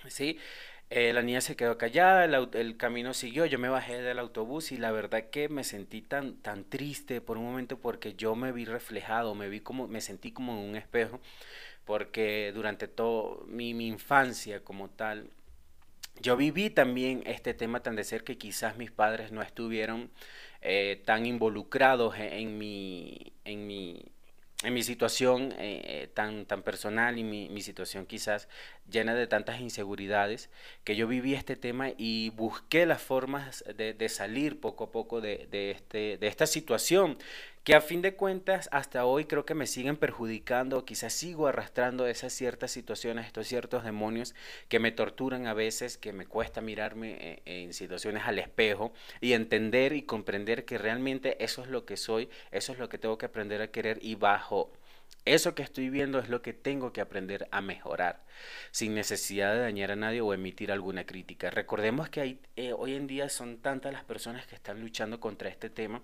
¿Sí? 0.10 0.38
Eh, 0.92 1.14
la 1.14 1.24
niña 1.24 1.42
se 1.42 1.56
quedó 1.56 1.78
callada, 1.80 2.26
el, 2.26 2.78
camino 2.78 3.16
siguió, 3.16 3.46
yo 3.48 3.58
me 3.58 3.70
bajé 3.70 4.02
del 4.04 4.20
autobús 4.20 4.72
y 4.72 4.78
la 4.78 4.92
verdad 4.92 5.30
que 5.32 5.50
me 5.50 5.64
sentí 5.64 6.02
tan, 6.04 6.36
tan 6.38 6.64
triste 6.64 7.22
por 7.22 7.38
un 7.38 7.46
momento 7.46 7.80
porque 7.80 8.14
yo 8.14 8.36
me 8.36 8.52
vi 8.52 8.66
reflejado, 8.66 9.34
me 9.34 9.50
vi 9.50 9.62
como, 9.62 9.88
me 9.88 10.00
sentí 10.00 10.32
como 10.32 10.54
en 10.54 10.70
un 10.70 10.76
espejo, 10.76 11.20
porque 11.86 12.52
durante 12.54 12.88
toda 12.88 13.44
mi, 13.48 13.72
infancia 13.88 14.64
como 14.64 14.90
tal, 14.90 15.32
yo 16.22 16.38
viví 16.38 16.70
también 16.70 17.24
este 17.26 17.54
tema 17.56 17.82
tan 17.82 17.96
de 17.96 18.04
cerca 18.04 18.28
que 18.28 18.38
quizás 18.38 18.78
mis 18.78 18.92
padres 18.92 19.32
no 19.32 19.42
estuvieron 19.42 20.12
eh, 20.62 21.02
tan 21.06 21.26
involucrados 21.26 22.16
en 22.18 22.58
mi, 22.60 23.34
en 23.44 23.68
mi 23.68 24.06
en 24.64 24.74
mi 24.74 24.84
situación 24.84 25.54
eh, 25.58 26.10
tan, 26.14 26.46
tan 26.46 26.64
personal 26.64 27.20
y 27.20 27.24
mi, 27.24 27.50
mi, 27.50 27.62
situación 27.62 28.06
quizás 28.06 28.48
llena 28.90 29.16
de 29.16 29.28
tantas 29.28 29.60
inseguridades, 29.60 30.50
que 30.84 30.96
yo 30.96 31.08
viví 31.08 31.34
este 31.34 31.56
tema 31.56 31.90
y 31.98 32.30
busqué 32.32 32.86
las 32.86 33.02
formas 33.02 33.64
de, 33.76 34.10
salir 34.10 34.60
poco 34.60 34.86
a 34.86 34.92
poco 34.92 35.22
de, 35.22 35.48
este, 35.52 36.18
de 36.18 36.28
esta 36.28 36.46
situación 36.46 37.18
que 37.66 37.74
a 37.74 37.82
fin 37.82 38.04
de 38.04 38.14
cuentas 38.14 38.70
hasta 38.72 39.08
hoy 39.08 39.26
creo 39.26 39.44
que 39.44 39.56
me 39.56 39.66
siguen 39.66 39.98
perjudicando, 39.98 40.86
quizás 40.86 41.14
sigo 41.14 41.48
arrastrando 41.48 42.06
esas 42.06 42.32
ciertas 42.32 42.70
situaciones, 42.70 43.26
estos 43.26 43.48
ciertos 43.48 43.84
demonios 43.84 44.36
que 44.70 44.78
me 44.78 44.92
torturan 44.92 45.48
a 45.48 45.56
veces, 45.56 45.98
que 45.98 46.14
me 46.14 46.28
cuesta 46.28 46.62
mirarme 46.62 47.18
eh, 47.20 47.42
en, 47.46 47.74
situaciones 47.74 48.22
al 48.26 48.38
espejo 48.38 48.94
y 49.20 49.34
entender 49.34 49.94
y 49.94 50.04
comprender 50.04 50.64
que 50.64 50.78
realmente 50.78 51.44
eso 51.44 51.64
es 51.64 51.70
lo 51.70 51.86
que 51.86 51.98
soy, 51.98 52.30
eso 52.52 52.72
es 52.72 52.78
lo 52.78 52.88
que 52.88 53.00
tengo 53.00 53.18
que 53.18 53.26
aprender 53.26 53.64
a 53.64 53.72
querer 53.72 53.98
y 54.00 54.14
bajo 54.14 54.72
eso 55.26 55.56
que 55.56 55.64
estoy 55.64 55.90
viendo 55.90 56.20
es 56.20 56.30
lo 56.30 56.42
que 56.42 56.54
tengo 56.54 56.94
que 56.94 57.02
aprender 57.02 57.48
a 57.52 57.62
mejorar, 57.62 58.24
sin 58.72 58.94
necesidad 58.96 59.54
de 59.54 59.60
dañar 59.62 59.92
a 59.92 59.96
nadie 59.96 60.22
o 60.22 60.34
emitir 60.34 60.72
alguna 60.72 61.06
crítica. 61.06 61.50
Recordemos 61.50 62.10
que 62.10 62.40
eh, 62.56 62.74
hoy 62.74 62.96
en 62.96 63.08
día 63.08 63.30
son 63.30 63.58
tantas 63.62 63.94
las 63.94 64.04
personas 64.06 64.48
que 64.48 64.56
están 64.56 64.82
luchando 64.82 65.20
contra 65.20 65.50
este 65.50 65.70
tema 65.70 66.02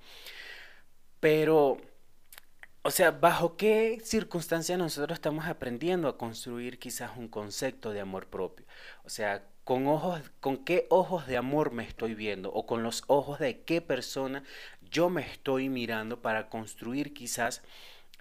Pero, 1.20 1.78
o 2.84 2.92
sea, 2.92 3.12
¿bajo 3.12 3.58
qué 3.58 4.00
circunstancias 4.04 4.78
nosotros 4.80 5.16
estamos 5.16 5.46
aprendiendo 5.46 6.08
a 6.08 6.18
construir 6.18 6.80
quizás 6.80 7.12
un 7.18 7.28
concepto 7.28 7.92
de 7.92 8.00
amor 8.02 8.28
propio? 8.28 8.66
O 9.04 9.10
sea, 9.10 9.44
con 9.64 9.88
ojos, 9.88 10.22
con 10.40 10.64
qué 10.66 10.88
ojos 10.90 11.28
de 11.28 11.38
amor 11.38 11.72
me 11.72 11.84
estoy 11.84 12.16
viendo 12.16 12.52
o 12.52 12.66
con 12.66 12.82
los 12.84 13.04
ojos 13.08 13.40
de 13.40 13.62
qué 13.64 13.82
persona 13.82 14.44
yo 14.90 15.10
me 15.10 15.22
estoy 15.22 15.70
mirando 15.70 16.22
para 16.22 16.50
construir 16.50 17.14
quizás 17.14 17.62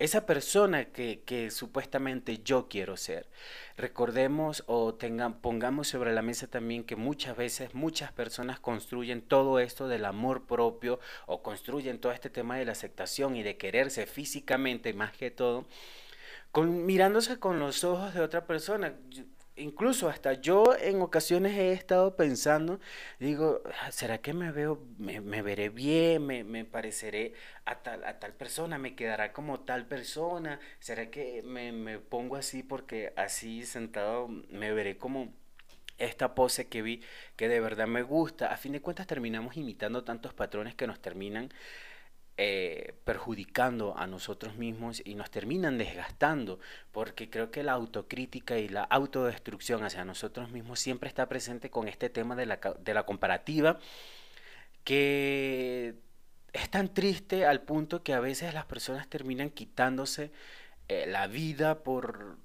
esa 0.01 0.25
persona 0.25 0.87
que, 0.87 1.51
supuestamente 1.51 2.39
yo 2.43 2.69
quiero 2.69 2.97
ser. 2.97 3.29
Recordemos 3.77 4.65
o 4.67 4.97
pongamos 5.43 5.89
sobre 5.89 6.15
la 6.15 6.23
mesa 6.23 6.47
también 6.47 6.85
que 6.85 6.97
muchas 6.97 7.37
veces 7.37 7.75
muchas 7.75 8.11
personas 8.11 8.59
construyen 8.61 9.21
todo 9.21 9.61
esto 9.61 9.89
del 9.89 10.07
amor 10.07 10.47
propio 10.47 11.01
o 11.27 11.43
construyen 11.43 12.01
todo 12.01 12.13
este 12.13 12.31
tema 12.31 12.57
de 12.57 12.65
la 12.65 12.73
aceptación 12.73 13.37
y 13.37 13.43
de 13.43 13.59
quererse 13.59 14.07
físicamente 14.07 14.95
más 14.95 15.13
que 15.13 15.31
todo, 15.31 15.67
con, 16.51 16.87
mirándose 16.87 17.39
con 17.39 17.59
los 17.59 17.85
ojos 17.85 18.15
de 18.15 18.23
otra 18.23 18.47
persona 18.47 18.95
incluso 19.61 20.09
hasta 20.09 20.35
yo 20.35 20.77
en 20.79 21.01
ocasiones 21.03 21.57
he 21.57 21.73
estado 21.73 22.17
pensando, 22.17 22.81
digo, 23.19 23.63
¿será 23.91 24.19
que 24.19 24.33
me 24.33 24.51
veo, 24.53 24.83
me, 24.99 25.43
veré 25.43 25.69
bien, 25.69 26.27
me, 26.27 26.65
pareceré 26.65 27.35
a 27.65 27.77
tal, 27.83 28.05
a 28.05 28.19
tal 28.19 28.33
persona, 28.35 28.79
me 28.79 28.95
quedará 28.95 29.33
como 29.33 29.61
tal 29.61 29.87
persona? 29.87 30.61
¿Será 30.81 31.11
que 31.11 31.43
me, 31.43 31.73
me 31.73 31.99
pongo 31.99 32.37
así 32.37 32.63
porque 32.63 33.13
así 33.17 33.65
sentado 33.65 34.29
me 34.29 34.73
veré 34.73 34.99
como 34.99 35.33
esta 35.99 36.35
pose 36.35 36.69
que 36.69 36.83
vi 36.83 37.03
que 37.37 37.49
de 37.49 37.61
verdad 37.61 37.87
me 37.87 38.03
gusta? 38.03 38.53
A 38.53 38.57
fin 38.57 38.73
de 38.73 38.81
cuentas 38.81 39.07
terminamos 39.07 39.57
imitando 39.57 40.05
tantos 40.05 40.35
patrones 40.35 40.75
que 40.75 40.87
nos 40.87 41.01
terminan 41.01 41.51
eh, 42.43 42.95
perjudicando 43.05 43.95
a 43.99 44.07
nosotros 44.07 44.57
mismos 44.57 45.03
y 45.05 45.15
nos 45.15 45.31
terminan 45.31 45.77
desgastando, 45.77 46.59
porque 46.91 47.29
creo 47.29 47.51
que 47.51 47.63
la 47.63 47.73
autocrítica 47.73 48.57
y 48.57 48.67
la 48.71 48.83
autodestrucción 48.85 49.85
hacia 49.85 50.07
nosotros 50.07 50.51
mismos 50.51 50.81
siempre 50.81 51.11
está 51.11 51.29
presente 51.29 51.69
con 51.69 51.87
este 51.87 52.09
tema 52.09 52.37
de 52.37 52.47
la, 52.47 52.57
de 52.57 52.95
la 52.95 53.05
comparativa, 53.05 53.79
que 54.85 55.97
es 56.55 56.71
tan 56.71 56.95
triste 56.95 57.45
al 57.45 57.61
punto 57.61 58.03
que 58.03 58.15
a 58.15 58.21
veces 58.21 58.55
las 58.55 58.65
personas 58.65 59.07
terminan 59.11 59.51
quitándose 59.51 60.33
eh, 60.89 61.05
la 61.07 61.27
vida 61.27 61.83
por 61.83 62.39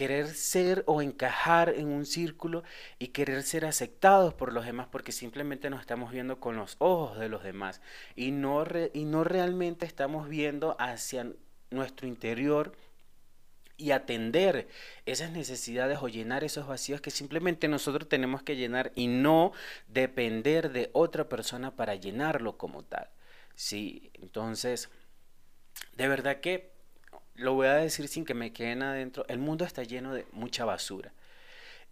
querer 0.00 0.28
ser 0.28 0.82
o 0.86 1.02
encajar 1.02 1.68
en 1.68 1.88
un 1.88 2.06
círculo 2.06 2.62
y 2.98 3.08
querer 3.08 3.42
ser 3.42 3.66
aceptados 3.66 4.32
por 4.32 4.54
los 4.54 4.64
demás 4.64 4.86
porque 4.90 5.12
simplemente 5.12 5.68
nos 5.68 5.80
estamos 5.82 6.10
viendo 6.10 6.40
con 6.40 6.56
los 6.56 6.76
ojos 6.78 7.18
de 7.18 7.28
los 7.28 7.42
demás 7.42 7.82
y 8.16 8.30
no, 8.30 8.64
y 8.94 9.04
no 9.04 9.24
realmente 9.24 9.84
estamos 9.84 10.26
viendo 10.26 10.74
hacia 10.78 11.30
nuestro 11.70 12.08
interior 12.08 12.72
y 13.76 13.90
atender 13.90 14.68
esas 15.04 15.32
necesidades 15.32 15.98
o 16.00 16.08
llenar 16.08 16.44
esos 16.44 16.66
vacíos 16.66 17.02
que 17.02 17.10
simplemente 17.10 17.68
nosotros 17.68 18.08
tenemos 18.08 18.42
que 18.42 18.56
llenar 18.56 18.92
y 18.94 19.06
no 19.06 19.52
depender 19.86 20.72
de 20.72 20.88
otra 20.94 21.28
persona 21.28 21.76
para 21.76 21.94
llenarlo 21.94 22.56
como 22.56 22.84
tal. 22.84 23.10
Sí, 23.54 24.10
entonces, 24.14 24.88
de 25.94 26.08
verdad 26.08 26.40
que 26.40 26.79
lo 27.34 27.54
voy 27.54 27.68
a 27.68 27.74
decir 27.74 28.08
sin 28.08 28.24
que 28.24 28.34
me 28.34 28.52
queden 28.52 28.82
adentro, 28.82 29.24
el 29.28 29.38
mundo 29.38 29.64
está 29.64 29.82
lleno 29.82 30.14
de 30.14 30.26
mucha 30.32 30.64
basura. 30.64 31.12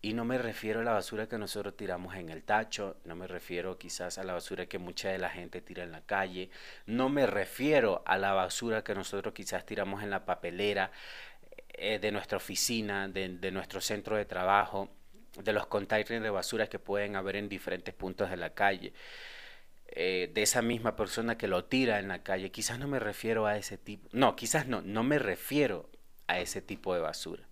Y 0.00 0.14
no 0.14 0.24
me 0.24 0.38
refiero 0.38 0.80
a 0.80 0.84
la 0.84 0.92
basura 0.92 1.28
que 1.28 1.38
nosotros 1.38 1.76
tiramos 1.76 2.14
en 2.14 2.28
el 2.28 2.44
tacho, 2.44 2.96
no 3.04 3.16
me 3.16 3.26
refiero 3.26 3.78
quizás 3.78 4.18
a 4.18 4.22
la 4.22 4.34
basura 4.34 4.66
que 4.66 4.78
mucha 4.78 5.08
de 5.08 5.18
la 5.18 5.28
gente 5.28 5.60
tira 5.60 5.82
en 5.82 5.90
la 5.90 6.02
calle, 6.02 6.50
no 6.86 7.08
me 7.08 7.26
refiero 7.26 8.02
a 8.06 8.16
la 8.16 8.32
basura 8.32 8.84
que 8.84 8.94
nosotros 8.94 9.34
quizás 9.34 9.66
tiramos 9.66 10.02
en 10.04 10.10
la 10.10 10.24
papelera 10.24 10.92
eh, 11.70 11.98
de 11.98 12.12
nuestra 12.12 12.36
oficina, 12.36 13.08
de, 13.08 13.28
de 13.28 13.50
nuestro 13.50 13.80
centro 13.80 14.16
de 14.16 14.24
trabajo, 14.24 14.88
de 15.42 15.52
los 15.52 15.66
containers 15.66 16.22
de 16.22 16.30
basura 16.30 16.68
que 16.68 16.78
pueden 16.78 17.16
haber 17.16 17.36
en 17.36 17.48
diferentes 17.48 17.94
puntos 17.94 18.30
de 18.30 18.36
la 18.36 18.50
calle. 18.50 18.92
Eh, 19.90 20.30
de 20.34 20.42
esa 20.42 20.60
misma 20.60 20.96
persona 20.96 21.38
que 21.38 21.48
lo 21.48 21.64
tira 21.64 21.98
en 21.98 22.08
la 22.08 22.22
calle. 22.22 22.50
Quizás 22.50 22.78
no 22.78 22.88
me 22.88 22.98
refiero 22.98 23.46
a 23.46 23.56
ese 23.56 23.78
tipo, 23.78 24.08
no, 24.12 24.36
quizás 24.36 24.66
no, 24.66 24.82
no 24.82 25.02
me 25.02 25.18
refiero 25.18 25.88
a 26.26 26.38
ese 26.40 26.60
tipo 26.60 26.94
de 26.94 27.00
basura. 27.00 27.48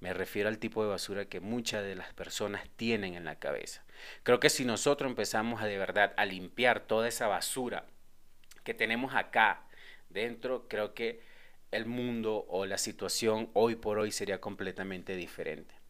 Me 0.00 0.12
refiero 0.12 0.48
al 0.48 0.58
tipo 0.58 0.82
de 0.82 0.90
basura 0.90 1.26
que 1.26 1.40
muchas 1.40 1.82
de 1.82 1.94
las 1.94 2.12
personas 2.12 2.68
tienen 2.76 3.14
en 3.14 3.24
la 3.24 3.38
cabeza. 3.38 3.84
Creo 4.22 4.40
que 4.40 4.50
si 4.50 4.64
nosotros 4.64 5.08
empezamos 5.08 5.62
a 5.62 5.66
de 5.66 5.78
verdad 5.78 6.12
a 6.16 6.26
limpiar 6.26 6.80
toda 6.80 7.08
esa 7.08 7.28
basura 7.28 7.86
que 8.64 8.74
tenemos 8.74 9.14
acá 9.14 9.64
dentro, 10.10 10.68
creo 10.68 10.92
que 10.92 11.22
el 11.70 11.86
mundo 11.86 12.44
o 12.48 12.66
la 12.66 12.78
situación 12.78 13.48
hoy 13.54 13.76
por 13.76 13.98
hoy 13.98 14.12
sería 14.12 14.40
completamente 14.40 15.16
diferente. 15.16 15.81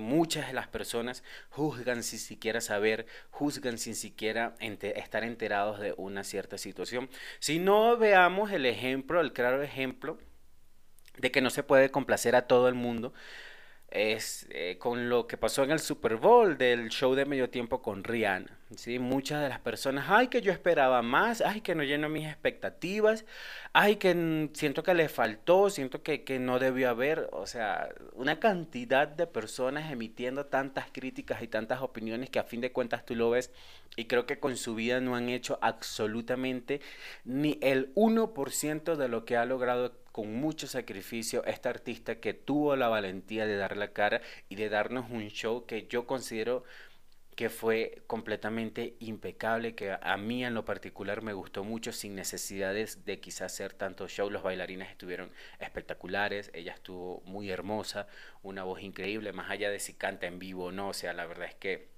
Muchas 0.00 0.46
de 0.46 0.52
las 0.52 0.68
personas 0.68 1.22
juzgan 1.50 2.02
sin 2.02 2.18
siquiera 2.18 2.60
saber, 2.60 3.06
juzgan 3.30 3.78
sin 3.78 3.94
siquiera 3.94 4.54
estar 4.60 5.22
enterados 5.22 5.80
de 5.80 5.94
una 5.96 6.24
cierta 6.24 6.58
situación. 6.58 7.08
Si 7.40 7.58
no 7.58 7.96
veamos 7.96 8.52
el 8.52 8.66
ejemplo, 8.66 9.20
el 9.20 9.32
claro 9.32 9.62
ejemplo 9.62 10.18
de 11.18 11.30
que 11.30 11.40
no 11.40 11.50
se 11.50 11.62
puede 11.62 11.90
complacer 11.90 12.36
a 12.36 12.46
todo 12.46 12.68
el 12.68 12.74
mundo, 12.74 13.12
es 13.90 14.46
eh, 14.50 14.76
con 14.78 15.08
lo 15.08 15.26
que 15.26 15.36
pasó 15.36 15.62
en 15.62 15.70
el 15.70 15.78
Super 15.78 16.16
Bowl 16.16 16.58
del 16.58 16.88
show 16.88 17.14
de 17.14 17.24
medio 17.24 17.50
tiempo 17.50 17.82
con 17.82 18.04
Rihanna. 18.04 18.58
¿Sí? 18.74 18.98
Muchas 18.98 19.42
de 19.42 19.48
las 19.48 19.60
personas, 19.60 20.06
ay, 20.08 20.28
que 20.28 20.42
yo 20.42 20.52
esperaba 20.52 21.02
más, 21.02 21.40
ay, 21.40 21.60
que 21.60 21.74
no 21.74 21.84
lleno 21.84 22.08
mis 22.08 22.26
expectativas, 22.26 23.24
ay, 23.72 23.96
que 23.96 24.50
siento 24.54 24.82
que 24.82 24.94
le 24.94 25.08
faltó, 25.08 25.70
siento 25.70 26.02
que, 26.02 26.24
que 26.24 26.38
no 26.38 26.58
debió 26.58 26.90
haber, 26.90 27.28
o 27.32 27.46
sea, 27.46 27.88
una 28.14 28.40
cantidad 28.40 29.06
de 29.06 29.26
personas 29.26 29.90
emitiendo 29.92 30.46
tantas 30.46 30.86
críticas 30.92 31.42
y 31.42 31.48
tantas 31.48 31.80
opiniones 31.80 32.30
que 32.30 32.38
a 32.38 32.44
fin 32.44 32.60
de 32.60 32.72
cuentas 32.72 33.04
tú 33.06 33.14
lo 33.14 33.30
ves 33.30 33.52
y 33.96 34.06
creo 34.06 34.26
que 34.26 34.38
con 34.38 34.56
su 34.56 34.74
vida 34.74 35.00
no 35.00 35.16
han 35.16 35.28
hecho 35.28 35.58
absolutamente 35.62 36.80
ni 37.24 37.58
el 37.62 37.94
1% 37.94 38.96
de 38.96 39.08
lo 39.08 39.24
que 39.24 39.36
ha 39.36 39.44
logrado 39.44 39.92
con 40.12 40.34
mucho 40.34 40.66
sacrificio 40.66 41.44
esta 41.44 41.68
artista 41.68 42.20
que 42.20 42.32
tuvo 42.32 42.74
la 42.74 42.88
valentía 42.88 43.46
de 43.46 43.56
dar 43.56 43.76
la 43.76 43.92
cara 43.92 44.22
y 44.48 44.56
de 44.56 44.70
darnos 44.70 45.10
un 45.10 45.28
show 45.28 45.66
que 45.66 45.86
yo 45.88 46.06
considero 46.06 46.64
que 47.36 47.50
fue 47.50 48.02
completamente 48.06 48.96
impecable, 48.98 49.74
que 49.74 49.96
a 50.00 50.16
mí 50.16 50.42
en 50.42 50.54
lo 50.54 50.64
particular 50.64 51.20
me 51.22 51.34
gustó 51.34 51.64
mucho, 51.64 51.92
sin 51.92 52.14
necesidades 52.14 53.04
de 53.04 53.20
quizás 53.20 53.52
hacer 53.52 53.74
tanto 53.74 54.08
show. 54.08 54.30
Los 54.30 54.42
bailarines 54.42 54.90
estuvieron 54.90 55.30
espectaculares, 55.60 56.50
ella 56.54 56.72
estuvo 56.72 57.20
muy 57.26 57.50
hermosa, 57.50 58.08
una 58.42 58.64
voz 58.64 58.80
increíble, 58.80 59.34
más 59.34 59.50
allá 59.50 59.70
de 59.70 59.80
si 59.80 59.92
canta 59.92 60.26
en 60.26 60.38
vivo 60.38 60.66
o 60.66 60.72
no, 60.72 60.88
o 60.88 60.94
sea, 60.94 61.12
la 61.12 61.26
verdad 61.26 61.48
es 61.48 61.54
que 61.54 61.88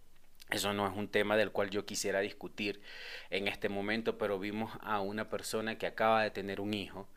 eso 0.50 0.72
no 0.72 0.88
es 0.88 0.96
un 0.96 1.08
tema 1.08 1.36
del 1.36 1.52
cual 1.52 1.70
yo 1.70 1.86
quisiera 1.86 2.18
discutir 2.18 2.82
en 3.30 3.46
este 3.46 3.68
momento, 3.68 4.18
pero 4.18 4.40
vimos 4.40 4.72
a 4.80 5.00
una 5.00 5.30
persona 5.30 5.78
que 5.78 5.86
acaba 5.86 6.24
de 6.24 6.32
tener 6.32 6.60
un 6.60 6.74
hijo, 6.74 7.08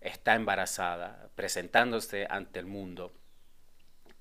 está 0.00 0.34
embarazada, 0.34 1.30
presentándose 1.36 2.26
ante 2.28 2.58
el 2.58 2.66
mundo, 2.66 3.12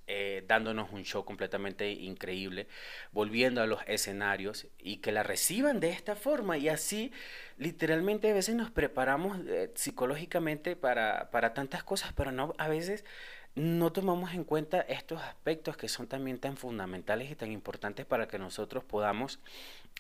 eh, 0.08 0.44
dándonos 0.48 0.92
un 0.92 1.04
show 1.04 1.26
completamente 1.26 1.92
increíble, 1.92 2.68
volviendo 3.12 3.62
a 3.62 3.68
los 3.68 3.82
escenarios 3.88 4.68
y 4.80 4.98
que 4.98 5.12
la 5.12 5.24
reciban 5.24 5.80
de 5.80 5.90
esta 5.90 6.16
forma. 6.16 6.58
Y 6.58 6.70
así 6.70 7.12
literalmente 7.58 8.32
a 8.32 8.34
veces 8.34 8.56
nos 8.56 8.72
preparamos 8.72 9.38
eh, 9.48 9.72
psicológicamente 9.76 10.76
para, 10.76 11.30
para 11.32 11.54
tantas 11.54 11.84
cosas, 11.84 12.14
pero 12.14 12.32
no 12.32 12.54
a 12.58 12.68
veces 12.68 13.04
no 13.58 13.92
tomamos 13.92 14.36
en 14.36 14.44
cuenta 14.44 14.82
estos 14.82 15.20
aspectos 15.20 15.76
que 15.78 15.90
son 15.90 16.06
también 16.06 16.38
tan 16.38 16.58
fundamentales 16.58 17.32
y 17.32 17.36
tan 17.36 17.52
importantes 17.52 18.06
para 18.06 18.28
que 18.28 18.38
nosotros 18.38 18.84
podamos 18.84 19.40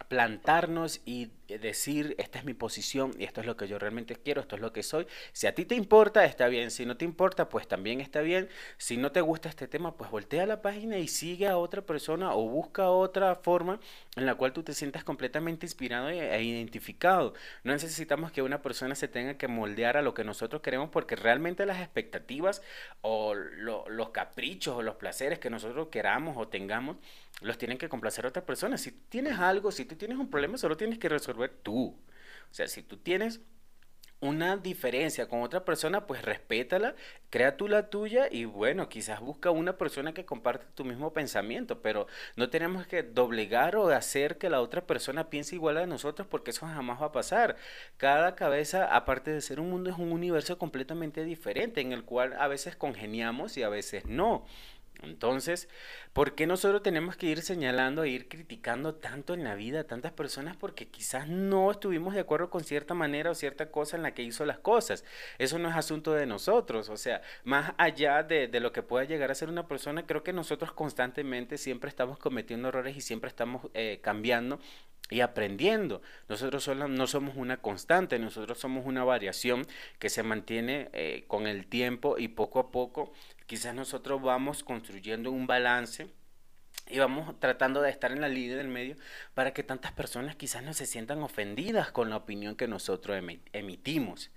plantarnos 0.10 1.02
y 1.06 1.32
decir, 1.48 2.14
esta 2.20 2.38
es 2.38 2.46
mi 2.46 2.54
posición 2.54 3.16
y 3.18 3.24
esto 3.24 3.42
es 3.42 3.48
lo 3.48 3.58
que 3.58 3.68
yo 3.68 3.80
realmente 3.80 4.16
quiero, 4.16 4.42
esto 4.42 4.56
es 4.56 4.62
lo 4.62 4.72
que 4.72 4.84
soy. 4.84 5.08
Si 5.34 5.48
a 5.48 5.56
ti 5.56 5.66
te 5.66 5.74
importa, 5.74 6.24
está 6.26 6.48
bien. 6.50 6.70
Si 6.70 6.86
no 6.86 6.98
te 6.98 7.06
importa, 7.06 7.50
pues 7.50 7.68
también 7.68 8.00
está 8.00 8.22
bien. 8.22 8.48
Si 8.78 8.96
no 8.96 9.12
te 9.12 9.22
gusta 9.22 9.50
este 9.50 9.68
tema, 9.68 9.98
pues 9.98 10.12
voltea 10.12 10.46
la 10.46 10.62
página 10.62 11.00
y 11.00 11.08
sigue 11.08 11.48
a 11.48 11.58
otra 11.58 11.82
persona 11.82 12.36
o 12.36 12.48
busca 12.48 12.92
otra 12.92 13.34
forma 13.36 13.80
en 14.18 14.26
la 14.26 14.36
cual 14.36 14.52
tú 14.52 14.64
te 14.64 14.74
sientas 14.74 15.04
completamente 15.04 15.66
inspirado 15.66 16.10
e 16.10 16.44
identificado. 16.44 17.34
No 17.64 17.72
necesitamos 17.72 18.32
que 18.32 18.42
una 18.42 18.62
persona 18.62 18.96
se 18.96 19.08
tenga 19.08 19.38
que 19.38 19.48
moldear 19.48 19.96
a 19.96 20.02
lo 20.02 20.14
que 20.14 20.24
nosotros 20.24 20.62
queremos 20.62 20.90
porque 20.90 21.16
realmente 21.16 21.66
las 21.66 21.80
expectativas 21.80 22.62
o 23.02 23.36
los 23.36 24.10
caprichos 24.10 24.76
o 24.76 24.82
los 24.82 24.96
placeres 24.96 25.40
que 25.40 25.50
nosotros 25.50 25.90
queramos 25.90 26.36
o 26.38 26.48
tengamos 26.48 26.98
los 27.42 27.60
tienen 27.60 27.78
que 27.78 27.90
complacer 27.90 28.26
a 28.26 28.30
otra 28.30 28.44
persona. 28.44 28.78
Si 28.78 28.92
tienes 28.92 29.38
algo, 29.38 29.72
si 29.72 29.86
tú 29.86 29.96
tienes 29.96 30.18
un 30.18 30.30
problema, 30.30 30.58
solo 30.58 30.76
tienes 30.76 30.98
que 30.98 31.10
resolver 31.10 31.52
tú. 31.62 31.96
O 32.50 32.54
sea, 32.54 32.68
si 32.68 32.82
tú 32.82 32.98
tienes 32.98 33.42
una 34.20 34.58
diferencia 34.58 35.28
con 35.28 35.44
otra 35.44 35.64
persona, 35.64 36.08
pues 36.08 36.24
respétala, 36.24 36.96
crea 37.30 37.56
tú 37.58 37.68
la 37.68 37.90
tuya 37.90 38.28
y 38.32 38.46
bueno, 38.46 38.90
quizás 38.90 39.20
busca 39.20 39.52
una 39.52 39.78
persona 39.78 40.14
que 40.14 40.26
comparte 40.26 40.66
tu 40.74 40.86
mismo 40.86 41.14
pensamiento, 41.14 41.82
pero 41.82 42.08
no 42.36 42.50
tenemos 42.50 42.88
que 42.88 43.04
doblegar 43.04 43.76
o 43.76 43.90
hacer 43.90 44.38
que 44.38 44.50
la 44.50 44.62
otra 44.62 44.86
persona 44.88 45.30
piense 45.30 45.56
igual 45.56 45.78
a 45.78 45.86
nosotros 45.86 46.28
porque 46.28 46.52
eso 46.52 46.66
jamás 46.66 47.02
va 47.02 47.08
a 47.08 47.12
pasar. 47.12 47.58
Cada 47.98 48.36
cabeza, 48.36 48.96
aparte 48.96 49.32
de 49.32 49.42
ser 49.42 49.60
un 49.60 49.70
mundo, 49.70 49.90
es 49.90 49.98
un 49.98 50.12
universo 50.12 50.58
completamente 50.58 51.24
diferente 51.24 51.82
en 51.82 51.92
el 51.92 52.04
cual 52.04 52.34
a 52.40 52.48
veces 52.48 52.76
congeniamos 52.76 53.58
y 53.58 53.64
a 53.64 53.70
veces 53.70 54.06
no. 54.06 54.46
Entonces, 55.04 55.70
¿por 56.14 56.34
qué 56.34 56.48
nosotros 56.48 56.82
tenemos 56.82 57.16
que 57.16 57.28
ir 57.28 57.42
señalando 57.42 58.04
e 58.04 58.10
ir 58.10 58.28
criticando 58.28 58.96
tanto 58.96 59.34
en 59.34 59.44
la 59.44 59.56
vida 59.56 59.82
a 59.82 59.84
tantas 59.84 60.12
personas? 60.12 60.58
Porque 60.58 60.88
quizás 60.88 61.28
no 61.28 61.70
estuvimos 61.70 62.14
de 62.14 62.22
acuerdo 62.22 62.50
con 62.50 62.64
cierta 62.64 62.94
manera 62.94 63.32
o 63.32 63.36
cierta 63.36 63.70
cosa 63.70 63.98
en 63.98 64.04
la 64.04 64.14
que 64.14 64.24
hizo 64.24 64.46
las 64.46 64.60
cosas. 64.60 65.04
Eso 65.38 65.60
no 65.60 65.70
es 65.70 65.76
asunto 65.76 66.14
de 66.14 66.26
nosotros. 66.26 66.90
O 66.90 66.98
sea, 66.98 67.22
más 67.44 67.74
allá 67.78 68.24
de, 68.24 68.48
lo 68.60 68.72
que 68.72 68.82
pueda 68.82 69.06
llegar 69.06 69.30
a 69.30 69.36
ser 69.36 69.50
una 69.50 69.68
persona, 69.68 70.08
creo 70.08 70.24
que 70.24 70.34
nosotros 70.34 70.72
constantemente 70.72 71.58
siempre 71.58 71.90
estamos 71.90 72.18
cometiendo 72.18 72.70
errores 72.70 72.98
y 72.98 73.02
siempre 73.02 73.30
estamos 73.30 73.68
eh, 73.74 74.00
cambiando 74.02 74.60
y 75.10 75.22
aprendiendo. 75.22 76.02
Nosotros 76.28 76.64
solo, 76.64 76.88
no 76.88 77.08
somos 77.08 77.36
una 77.36 77.58
constante, 77.58 78.20
nosotros 78.20 78.60
somos 78.60 78.86
una 78.86 79.04
variación 79.04 79.66
que 80.00 80.10
se 80.10 80.24
mantiene 80.24 80.90
eh, 80.94 81.26
con 81.28 81.48
el 81.48 81.68
tiempo 81.68 82.18
y 82.18 82.30
poco 82.30 82.60
a 82.60 82.72
poco 82.72 83.14
quizás 83.46 83.74
nosotros 83.74 84.22
vamos 84.22 84.64
construyendo 84.64 85.32
un 85.32 85.48
balance 85.48 86.08
y 86.90 87.00
vamos 87.00 87.38
tratando 87.40 87.82
de 87.82 87.90
estar 87.90 88.12
en 88.12 88.22
la 88.22 88.30
línea 88.30 88.58
del 88.58 88.68
medio 88.68 88.96
para 89.34 89.54
que 89.54 89.64
tantas 89.64 89.92
personas 89.92 90.36
quizás 90.36 90.64
no 90.64 90.74
se 90.74 90.86
sientan 90.86 91.22
ofendidas 91.22 91.92
con 91.92 92.10
la 92.10 92.18
opinión 92.18 92.56
que 92.56 92.68
nosotros 92.68 93.22
emitimos. 93.54 94.32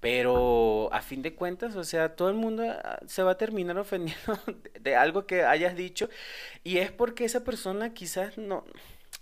Pero 0.00 0.90
a 0.92 1.00
fin 1.00 1.22
de 1.22 1.34
cuentas, 1.34 1.74
o 1.74 1.84
sea, 1.84 2.16
todo 2.16 2.28
el 2.28 2.34
mundo 2.34 2.64
ah, 2.68 2.98
se 3.06 3.22
va 3.22 3.32
a 3.32 3.38
terminar 3.38 3.78
ofendiendo 3.78 4.38
de 4.78 4.96
algo 4.96 5.26
que 5.26 5.44
hayas 5.44 5.74
dicho 5.74 6.10
y 6.64 6.78
es 6.78 6.92
porque 6.92 7.24
esa 7.24 7.44
persona 7.44 7.94
quizás 7.94 8.36
no, 8.36 8.64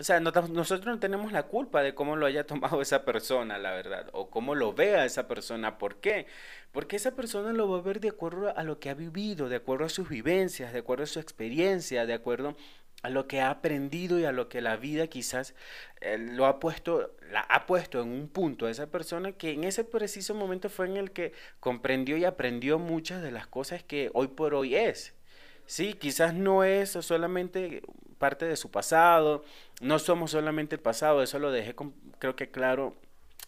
o 0.00 0.02
sea, 0.02 0.18
nosotros 0.18 0.86
no 0.86 0.98
tenemos 0.98 1.30
la 1.30 1.44
culpa 1.44 1.82
de 1.82 1.94
cómo 1.94 2.16
lo 2.16 2.26
haya 2.26 2.46
tomado 2.46 2.82
esa 2.82 3.04
persona, 3.04 3.58
la 3.58 3.72
verdad, 3.72 4.08
o 4.12 4.28
cómo 4.28 4.56
lo 4.56 4.72
vea 4.72 5.04
esa 5.04 5.28
persona. 5.28 5.78
¿Por 5.78 5.96
qué? 6.00 6.26
Porque 6.72 6.96
esa 6.96 7.12
persona 7.14 7.52
lo 7.52 7.68
va 7.70 7.78
a 7.78 7.82
ver 7.82 8.00
de 8.00 8.08
acuerdo 8.08 8.56
a 8.56 8.64
lo 8.64 8.80
que 8.80 8.90
ha 8.90 8.94
vivido, 8.94 9.48
de 9.48 9.56
acuerdo 9.56 9.84
a 9.84 9.88
sus 9.88 10.08
vivencias, 10.08 10.72
de 10.72 10.80
acuerdo 10.80 11.04
a 11.04 11.06
su 11.06 11.20
experiencia, 11.20 12.06
de 12.06 12.14
acuerdo 12.14 12.56
a 13.02 13.10
lo 13.10 13.28
que 13.28 13.40
ha 13.40 13.50
aprendido 13.50 14.18
y 14.18 14.24
a 14.24 14.32
lo 14.32 14.48
que 14.48 14.60
la 14.60 14.76
vida 14.76 15.06
quizás 15.06 15.54
eh, 16.00 16.18
lo 16.18 16.46
ha 16.46 16.58
puesto, 16.58 17.14
la 17.30 17.40
ha 17.42 17.66
puesto 17.66 18.02
en 18.02 18.08
un 18.08 18.28
punto 18.28 18.66
a 18.66 18.70
esa 18.70 18.88
persona 18.90 19.32
que 19.32 19.52
en 19.52 19.62
ese 19.62 19.84
preciso 19.84 20.34
momento 20.34 20.70
fue 20.70 20.86
en 20.86 20.96
el 20.96 21.12
que 21.12 21.32
comprendió 21.60 22.16
y 22.16 22.24
aprendió 22.24 22.78
muchas 22.78 23.22
de 23.22 23.30
las 23.30 23.46
cosas 23.46 23.84
que 23.84 24.10
hoy 24.14 24.28
por 24.28 24.54
hoy 24.54 24.74
es. 24.74 25.13
Sí, 25.66 25.94
quizás 25.94 26.34
no 26.34 26.64
es 26.64 26.90
solamente 26.90 27.82
parte 28.18 28.46
de 28.46 28.56
su 28.56 28.70
pasado, 28.70 29.44
no 29.80 29.98
somos 29.98 30.30
solamente 30.30 30.76
el 30.76 30.80
pasado, 30.80 31.22
eso 31.22 31.38
lo 31.38 31.50
dejé 31.50 31.74
creo 32.18 32.36
que 32.36 32.50
claro 32.50 32.94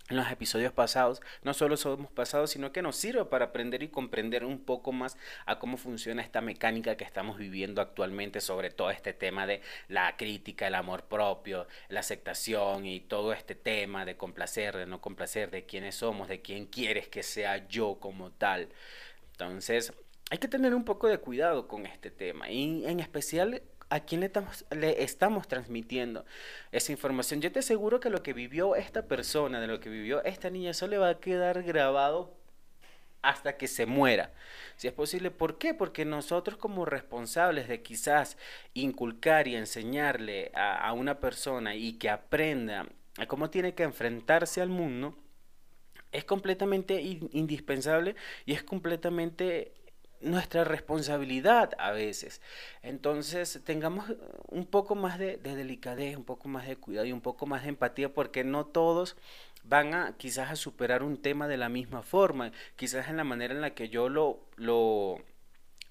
en 0.09 0.17
los 0.17 0.31
episodios 0.31 0.73
pasados, 0.73 1.21
no 1.43 1.53
solo 1.53 1.77
somos 1.77 2.11
pasados, 2.13 2.51
sino 2.51 2.71
que 2.71 2.83
nos 2.83 2.97
sirve 2.97 3.25
para 3.25 3.47
aprender 3.47 3.83
y 3.83 3.89
comprender 3.89 4.45
un 4.45 4.59
poco 4.61 4.93
más 4.93 5.17
a 5.47 5.59
cómo 5.59 5.77
funciona 5.77 6.23
esta 6.23 6.41
mecánica 6.41 6.97
que 6.97 7.05
estamos 7.05 7.39
viviendo 7.39 7.81
actualmente 7.83 8.41
sobre 8.41 8.71
todo 8.71 8.91
este 8.91 9.13
tema 9.13 9.47
de 9.47 9.63
la 9.89 10.17
crítica, 10.17 10.69
el 10.69 10.77
amor 10.77 11.05
propio, 11.05 11.67
la 11.89 12.01
aceptación 12.01 12.87
y 12.87 13.01
todo 13.01 13.33
este 13.33 13.57
tema 13.57 14.05
de 14.05 14.17
complacer, 14.17 14.77
de 14.77 14.87
no 14.87 15.01
complacer, 15.01 15.51
de 15.51 15.67
quiénes 15.67 15.97
somos, 15.97 16.29
de 16.29 16.41
quién 16.41 16.67
quieres 16.67 17.09
que 17.09 17.25
sea 17.25 17.67
yo 17.69 17.99
como 17.99 18.31
tal. 18.31 18.69
Entonces, 19.33 19.93
hay 20.30 20.38
que 20.38 20.49
tener 20.49 20.75
un 20.75 20.85
poco 20.85 21.09
de 21.09 21.18
cuidado 21.18 21.68
con 21.68 21.87
este 21.87 22.11
tema 22.11 22.50
y 22.50 22.85
en 22.87 23.00
especial 23.00 23.62
a 23.88 24.00
quién 24.00 24.21
le 24.21 24.26
estamos, 24.26 24.64
le 24.71 25.02
estamos 25.04 25.47
transmitiendo 25.47 26.25
esa 26.73 26.90
información. 26.90 27.40
Yo 27.40 27.52
te 27.52 27.61
aseguro 27.61 28.00
que 28.00 28.11
lo 28.11 28.23
que 28.23 28.33
vivió 28.33 28.75
esta 28.75 29.06
persona, 29.06 29.61
de 29.61 29.68
lo 29.68 29.78
que 29.78 29.88
vivió 29.88 30.25
esta 30.25 30.50
niña, 30.50 30.71
eso 30.71 30.88
le 30.88 30.99
va 30.99 31.11
a 31.11 31.21
quedar 31.21 31.62
grabado 31.62 32.35
hasta 33.23 33.56
que 33.56 33.68
se 33.68 33.87
muera. 33.87 34.33
Si 34.76 34.88
es 34.88 34.92
posible, 34.92 35.30
¿por 35.30 35.59
qué? 35.59 35.75
Porque 35.75 36.04
nosotros 36.04 36.56
como 36.59 36.85
responsables 36.85 37.69
de 37.69 37.82
quizás 37.82 38.36
inculcar 38.75 39.47
y 39.47 39.56
enseñarle 39.56 40.50
a, 40.54 40.89
a 40.89 40.93
una 40.93 41.21
persona 41.21 41.76
y 41.76 41.95
que 41.95 42.10
aprenda 42.10 42.89
a 43.19 43.26
cómo 43.26 43.50
tiene 43.50 43.75
que 43.75 43.84
enfrentarse 43.84 44.60
al 44.60 44.69
mundo, 44.69 45.17
es 46.12 46.25
completamente 46.25 47.00
indispensable 47.00 48.17
y 48.45 48.52
es 48.52 48.62
completamente 48.62 49.75
nuestra 50.21 50.65
responsabilidad 50.65 51.73
a 51.79 51.93
veces. 51.93 52.41
Entonces 52.83 53.61
tengamos 53.65 54.15
un 54.49 54.67
poco 54.67 54.95
más 54.95 55.19
de, 55.19 55.37
delicadez, 55.39 56.17
un 56.17 56.25
poco 56.25 56.49
más 56.49 56.67
de 56.67 56.76
cuidado 56.76 57.07
y 57.07 57.13
un 57.13 57.21
poco 57.21 57.47
más 57.47 57.63
de 57.63 57.71
empatía 57.71 58.13
porque 58.13 58.45
no 58.45 58.67
todos 58.67 59.17
van 59.65 59.95
a 59.95 60.17
quizás 60.17 60.50
a 60.50 60.57
superar 60.57 61.02
un 61.02 61.17
tema 61.17 61.49
de 61.49 61.57
la 61.57 61.69
misma 61.69 62.02
forma, 62.02 62.52
quizás 62.76 63.09
en 63.09 63.17
la 63.17 63.25
manera 63.25 63.55
en 63.55 63.61
la 63.61 63.75
que 63.75 63.89
yo 63.89 64.09
lo, 64.09 64.41
lo 64.57 65.19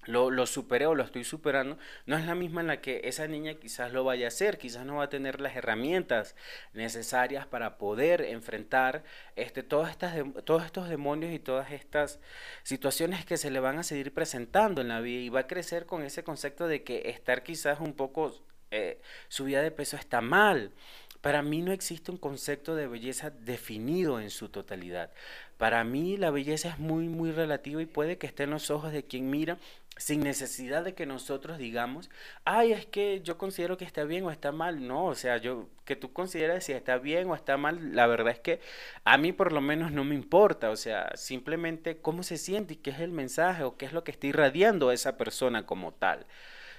lo, 0.06 0.46
superé 0.46 0.86
o 0.86 0.94
lo 0.94 1.04
estoy 1.04 1.24
superando, 1.24 1.78
no 2.06 2.16
es 2.16 2.24
la 2.26 2.34
misma 2.34 2.60
en 2.60 2.68
la 2.68 2.80
que 2.80 3.02
esa 3.04 3.26
niña 3.26 3.54
quizás 3.54 3.92
lo 3.92 4.04
vaya 4.04 4.26
a 4.26 4.28
hacer, 4.28 4.58
quizás 4.58 4.86
no 4.86 4.96
va 4.96 5.04
a 5.04 5.08
tener 5.08 5.40
las 5.40 5.56
herramientas 5.56 6.36
necesarias 6.72 7.46
para 7.46 7.78
poder 7.78 8.22
enfrentar 8.22 9.04
este, 9.34 9.60
estas, 9.60 10.14
todos 10.44 10.64
estos 10.64 10.88
demonios 10.88 11.32
y 11.32 11.38
todas 11.38 11.72
estas 11.72 12.20
situaciones 12.62 13.24
que 13.24 13.36
se 13.36 13.50
le 13.50 13.60
van 13.60 13.78
a 13.78 13.82
seguir 13.82 14.14
presentando 14.14 14.80
en 14.80 14.88
la 14.88 15.00
vida 15.00 15.20
y 15.20 15.28
va 15.28 15.40
a 15.40 15.46
crecer 15.46 15.86
con 15.86 16.02
ese 16.02 16.24
concepto 16.24 16.68
de 16.68 16.82
que 16.82 17.10
estar 17.10 17.42
quizás 17.42 17.80
un 17.80 17.94
poco 17.94 18.32
eh, 18.70 19.00
subida 19.28 19.62
de 19.62 19.70
peso 19.70 19.96
está 19.96 20.20
mal. 20.20 20.72
Para 21.20 21.42
mí 21.42 21.62
no 21.62 21.72
existe 21.72 22.10
un 22.10 22.18
concepto 22.18 22.76
de 22.76 22.86
belleza 22.86 23.30
definido 23.30 24.20
en 24.20 24.30
su 24.30 24.48
totalidad. 24.48 25.10
Para 25.58 25.84
mí 25.84 26.16
la 26.16 26.30
belleza 26.30 26.68
es 26.68 26.78
muy, 26.78 27.08
muy 27.08 27.32
relativa 27.32 27.80
y 27.80 27.86
puede 27.86 28.18
que 28.18 28.26
esté 28.26 28.44
en 28.44 28.50
los 28.50 28.70
ojos 28.70 28.92
de 28.92 29.04
quien 29.04 29.30
mira 29.30 29.58
sin 29.96 30.20
necesidad 30.20 30.84
de 30.84 30.94
que 30.94 31.06
nosotros 31.06 31.56
digamos, 31.56 32.10
ay, 32.44 32.72
es 32.72 32.84
que 32.84 33.22
yo 33.22 33.38
considero 33.38 33.78
que 33.78 33.86
está 33.86 34.04
bien 34.04 34.24
o 34.24 34.30
está 34.30 34.52
mal. 34.52 34.86
No, 34.86 35.06
o 35.06 35.14
sea, 35.14 35.38
yo 35.38 35.68
que 35.84 35.96
tú 35.96 36.12
consideres 36.12 36.64
si 36.64 36.72
está 36.72 36.98
bien 36.98 37.28
o 37.30 37.34
está 37.34 37.56
mal, 37.56 37.94
la 37.94 38.06
verdad 38.06 38.32
es 38.34 38.40
que 38.40 38.60
a 39.04 39.16
mí 39.16 39.32
por 39.32 39.52
lo 39.52 39.60
menos 39.62 39.92
no 39.92 40.04
me 40.04 40.14
importa. 40.14 40.70
O 40.70 40.76
sea, 40.76 41.10
simplemente 41.16 41.98
cómo 41.98 42.22
se 42.22 42.36
siente 42.36 42.74
y 42.74 42.76
qué 42.76 42.90
es 42.90 43.00
el 43.00 43.12
mensaje 43.12 43.62
o 43.62 43.76
qué 43.78 43.86
es 43.86 43.92
lo 43.92 44.04
que 44.04 44.10
está 44.10 44.26
irradiando 44.26 44.90
a 44.90 44.94
esa 44.94 45.16
persona 45.16 45.64
como 45.64 45.92
tal. 45.94 46.26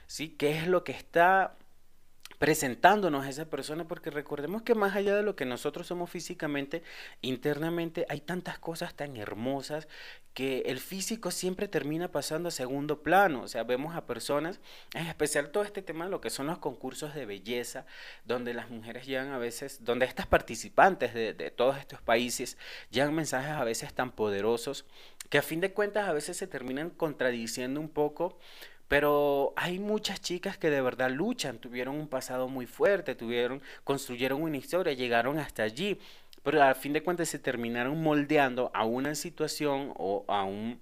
¿Sí? 0.05 0.29
¿Qué 0.29 0.51
es 0.57 0.67
lo 0.67 0.83
que 0.83 0.91
está 0.93 1.57
presentándonos 2.39 3.25
a 3.25 3.29
esa 3.29 3.49
persona, 3.49 3.87
porque 3.87 4.11
recordemos 4.11 4.61
que 4.61 4.75
más 4.75 4.95
allá 4.95 5.15
de 5.15 5.23
lo 5.23 5.35
que 5.35 5.45
nosotros 5.45 5.87
somos 5.87 6.09
físicamente, 6.09 6.83
internamente 7.21 8.05
hay 8.09 8.21
tantas 8.21 8.59
cosas 8.59 8.95
tan 8.95 9.17
hermosas 9.17 9.87
que 10.37 10.59
el 10.67 10.79
físico 10.79 11.31
siempre 11.31 11.67
termina 11.67 12.11
pasando 12.11 12.49
a 12.49 12.51
segundo 12.51 13.01
plano. 13.01 13.41
O 13.41 13.47
sea, 13.47 13.63
vemos 13.63 13.95
a 13.95 14.05
personas, 14.05 14.59
en 14.93 15.07
especial 15.07 15.49
todo 15.49 15.63
este 15.63 15.81
tema 15.81 16.05
de 16.05 16.11
lo 16.11 16.21
que 16.21 16.29
son 16.29 16.45
los 16.45 16.59
concursos 16.59 17.15
de 17.15 17.25
belleza, 17.25 17.87
donde 18.23 18.53
las 18.53 18.69
mujeres 18.69 19.07
llegan 19.07 19.29
a 19.29 19.39
veces, 19.39 19.83
donde 19.83 20.05
estas 20.05 20.27
participantes 20.27 21.15
de, 21.15 21.33
todos 21.49 21.77
estos 21.77 22.01
países 22.01 22.55
llegan 22.91 23.15
mensajes 23.15 23.49
a 23.49 23.63
veces 23.63 23.95
tan 23.95 24.11
poderosos 24.11 24.85
que 25.31 25.39
a 25.39 25.41
fin 25.41 25.59
de 25.59 25.73
cuentas 25.73 26.07
a 26.07 26.13
veces 26.13 26.37
se 26.37 26.45
terminan 26.45 26.91
contradiciendo 26.91 27.81
un 27.81 27.89
poco 27.89 28.37
pero 28.87 29.53
hay 29.55 29.79
muchas 29.79 30.21
chicas 30.21 30.57
que 30.57 30.69
de 30.69 30.81
verdad 30.81 31.11
luchan, 31.11 31.59
tuvieron 31.59 31.95
un 31.95 32.07
pasado 32.07 32.47
muy 32.47 32.65
fuerte, 32.65 33.15
tuvieron, 33.15 33.61
construyeron 33.83 34.41
una 34.41 34.57
historia, 34.57 34.93
llegaron 34.93 35.39
hasta 35.39 35.63
allí, 35.63 35.99
pero 36.43 36.63
al 36.63 36.75
fin 36.75 36.93
de 36.93 37.03
cuentas 37.03 37.29
se 37.29 37.39
terminaron 37.39 38.01
moldeando 38.01 38.71
a 38.73 38.85
una 38.85 39.15
situación 39.15 39.93
o 39.97 40.25
a 40.27 40.43
un 40.43 40.79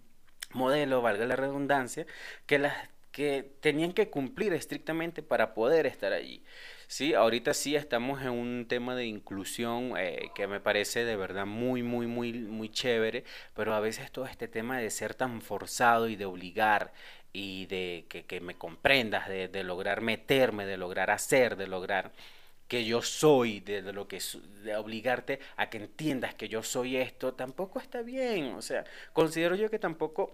modelo, 0.51 1.01
valga 1.01 1.25
la 1.25 1.35
redundancia, 1.35 2.05
que 2.45 2.59
las 2.59 2.75
que 3.15 3.49
tenían 3.61 3.93
que 3.93 4.09
cumplir 4.09 4.51
estrictamente 4.51 5.23
para 5.23 5.53
poder 5.53 5.85
estar 5.85 6.11
allí. 6.11 6.43
Sí, 6.87 7.13
ahorita 7.13 7.53
sí 7.53 7.73
estamos 7.77 8.21
en 8.21 8.31
un 8.31 8.65
tema 8.67 8.93
de 8.93 9.05
inclusión 9.05 9.93
eh, 9.97 10.31
que 10.35 10.47
me 10.47 10.59
parece 10.59 11.05
de 11.05 11.15
verdad 11.15 11.45
muy, 11.45 11.81
muy, 11.81 12.07
muy, 12.07 12.33
muy 12.33 12.67
chévere, 12.67 13.23
pero 13.53 13.73
a 13.73 13.79
veces 13.79 14.11
todo 14.11 14.25
este 14.25 14.49
tema 14.49 14.79
de 14.79 14.89
ser 14.89 15.15
tan 15.15 15.41
forzado 15.41 16.09
y 16.09 16.17
de 16.17 16.25
obligar 16.25 16.91
y 17.36 17.65
de 17.65 18.06
que, 18.08 18.39
me 18.39 18.56
comprendas, 18.56 19.28
de, 19.28 19.63
lograr 19.65 20.00
meterme, 20.00 20.65
de 20.65 20.78
lograr 20.78 21.12
hacer, 21.12 21.58
de 21.58 21.67
lograr 21.67 22.13
que 22.69 22.86
yo 22.86 23.02
soy, 23.02 23.60
de, 23.60 23.82
lo 23.82 24.08
que 24.08 24.21
de 24.63 24.78
obligarte 24.78 25.41
a 25.58 25.69
que 25.69 25.78
entiendas 25.78 26.34
que 26.34 26.48
yo 26.48 26.63
soy 26.63 26.95
esto, 26.95 27.34
tampoco 27.34 27.80
está 27.80 28.02
bien. 28.04 28.54
O 28.56 28.62
sea, 28.62 28.86
considero 29.12 29.56
yo 29.56 29.69
que 29.69 29.80
tampoco 29.80 30.34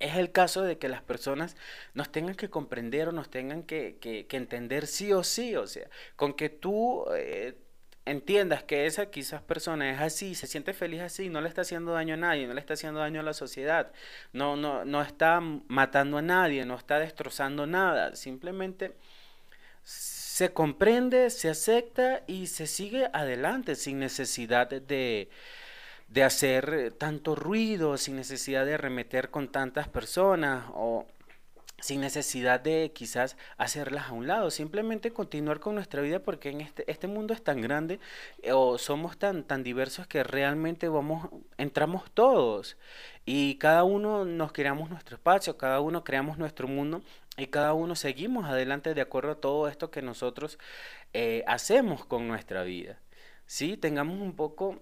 es 0.00 0.16
el 0.16 0.32
caso 0.32 0.62
de 0.62 0.76
que 0.76 0.88
las 0.88 1.02
personas 1.02 1.56
nos 1.94 2.10
tengan 2.10 2.34
que 2.34 2.50
comprender 2.50 3.08
o 3.08 3.12
nos 3.12 3.30
tengan 3.30 3.62
que, 3.62 3.96
entender 4.32 4.88
sí 4.88 5.12
o 5.12 5.22
sí. 5.22 5.54
O 5.54 5.68
sea, 5.68 5.88
con 6.16 6.34
que 6.34 6.48
tú 6.48 7.04
eh, 7.14 7.54
entiendas 8.10 8.62
que 8.62 8.86
esa 8.86 9.06
quizás 9.06 9.42
persona 9.42 9.90
es 9.90 10.00
así, 10.00 10.34
se 10.34 10.46
siente 10.46 10.72
feliz 10.72 11.00
así, 11.00 11.28
no 11.28 11.40
le 11.40 11.48
está 11.48 11.62
haciendo 11.62 11.92
daño 11.92 12.14
a 12.14 12.16
nadie, 12.16 12.46
no 12.46 12.54
le 12.54 12.60
está 12.60 12.74
haciendo 12.74 13.00
daño 13.00 13.20
a 13.20 13.22
la 13.24 13.34
sociedad, 13.34 13.92
no, 14.32 14.56
no, 14.56 14.84
no 14.84 15.02
está 15.02 15.40
matando 15.40 16.18
a 16.18 16.22
nadie, 16.22 16.64
no 16.64 16.76
está 16.76 16.98
destrozando 16.98 17.66
nada, 17.66 18.16
simplemente 18.16 18.94
se 19.82 20.52
comprende, 20.52 21.30
se 21.30 21.48
acepta 21.50 22.22
y 22.26 22.46
se 22.46 22.66
sigue 22.66 23.08
adelante 23.12 23.74
sin 23.74 23.98
necesidad 23.98 24.68
de, 24.68 25.28
de 26.08 26.22
hacer 26.22 26.92
tanto 26.98 27.34
ruido, 27.34 27.96
sin 27.96 28.16
necesidad 28.16 28.64
de 28.64 28.74
arremeter 28.74 29.30
con 29.30 29.48
tantas 29.48 29.88
personas 29.88 30.64
o 30.74 31.06
sin 31.80 32.00
necesidad 32.00 32.60
de 32.60 32.92
quizás 32.92 33.36
hacerlas 33.56 34.08
a 34.08 34.12
un 34.12 34.26
lado, 34.26 34.50
simplemente 34.50 35.12
continuar 35.12 35.60
con 35.60 35.74
nuestra 35.76 36.02
vida 36.02 36.18
porque 36.18 36.50
en 36.50 36.60
este, 36.60 36.90
este 36.90 37.06
mundo 37.06 37.34
es 37.34 37.42
tan 37.42 37.60
grande 37.60 38.00
eh, 38.42 38.52
o 38.52 38.78
somos 38.78 39.16
tan, 39.16 39.44
tan 39.44 39.62
diversos 39.62 40.06
que 40.06 40.24
realmente 40.24 40.88
vamos, 40.88 41.28
entramos 41.56 42.10
todos 42.12 42.76
y 43.24 43.56
cada 43.58 43.84
uno 43.84 44.24
nos 44.24 44.52
creamos 44.52 44.90
nuestro 44.90 45.16
espacio, 45.16 45.56
cada 45.56 45.80
uno 45.80 46.02
creamos 46.02 46.38
nuestro 46.38 46.66
mundo 46.66 47.02
y 47.36 47.46
cada 47.46 47.72
uno 47.74 47.94
seguimos 47.94 48.46
adelante 48.46 48.94
de 48.94 49.00
acuerdo 49.00 49.32
a 49.32 49.40
todo 49.40 49.68
esto 49.68 49.90
que 49.90 50.02
nosotros 50.02 50.58
eh, 51.12 51.44
hacemos 51.46 52.04
con 52.04 52.26
nuestra 52.26 52.64
vida. 52.64 52.98
¿Sí? 53.46 53.78
Tengamos 53.78 54.20
un 54.20 54.34
poco 54.34 54.78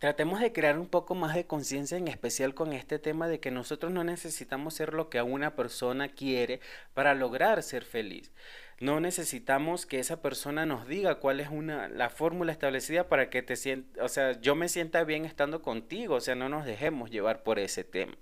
Tratemos 0.00 0.40
de 0.40 0.50
crear 0.50 0.78
un 0.78 0.88
poco 0.88 1.14
más 1.14 1.34
de 1.34 1.46
conciencia, 1.46 1.98
en 1.98 2.08
especial 2.08 2.54
con 2.54 2.72
este 2.72 2.98
tema 2.98 3.28
de 3.28 3.38
que 3.38 3.50
nosotros 3.50 3.92
no 3.92 4.02
necesitamos 4.02 4.72
ser 4.72 4.94
lo 4.94 5.10
que 5.10 5.20
una 5.20 5.54
persona 5.56 6.08
quiere 6.08 6.60
para 6.94 7.14
lograr 7.14 7.62
ser 7.62 7.84
feliz. 7.84 8.32
No 8.78 8.98
necesitamos 9.00 9.84
que 9.84 9.98
esa 9.98 10.22
persona 10.22 10.64
nos 10.64 10.88
diga 10.88 11.16
cuál 11.16 11.38
es 11.38 11.50
una, 11.50 11.86
la 11.90 12.08
fórmula 12.08 12.50
establecida 12.50 13.10
para 13.10 13.28
que 13.28 13.42
te 13.42 13.56
sienta, 13.56 14.02
o 14.02 14.08
sea, 14.08 14.40
yo 14.40 14.54
me 14.54 14.70
sienta 14.70 15.04
bien 15.04 15.26
estando 15.26 15.60
contigo, 15.60 16.14
o 16.14 16.20
sea, 16.22 16.34
no 16.34 16.48
nos 16.48 16.64
dejemos 16.64 17.10
llevar 17.10 17.42
por 17.42 17.58
ese 17.58 17.84
tema. 17.84 18.16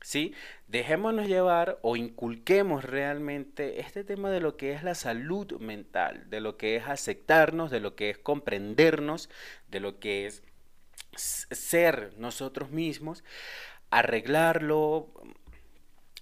¿Sí? 0.00 0.32
Dejémonos 0.66 1.26
llevar 1.26 1.78
o 1.82 1.96
inculquemos 1.96 2.84
realmente 2.84 3.80
este 3.80 4.02
tema 4.02 4.30
de 4.30 4.40
lo 4.40 4.56
que 4.56 4.72
es 4.72 4.82
la 4.82 4.94
salud 4.94 5.60
mental, 5.60 6.30
de 6.30 6.40
lo 6.40 6.56
que 6.56 6.76
es 6.76 6.86
aceptarnos, 6.86 7.70
de 7.70 7.80
lo 7.80 7.96
que 7.96 8.08
es 8.08 8.16
comprendernos, 8.16 9.28
de 9.68 9.80
lo 9.80 9.98
que 9.98 10.26
es 10.26 10.42
ser 11.16 12.14
nosotros 12.18 12.70
mismos, 12.70 13.24
arreglarlo, 13.90 15.12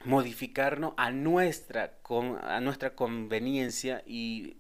modificarnos 0.05 0.95
a 0.97 1.11
nuestra, 1.11 1.99
a 2.43 2.61
nuestra 2.61 2.95
conveniencia 2.95 4.03
y 4.07 4.57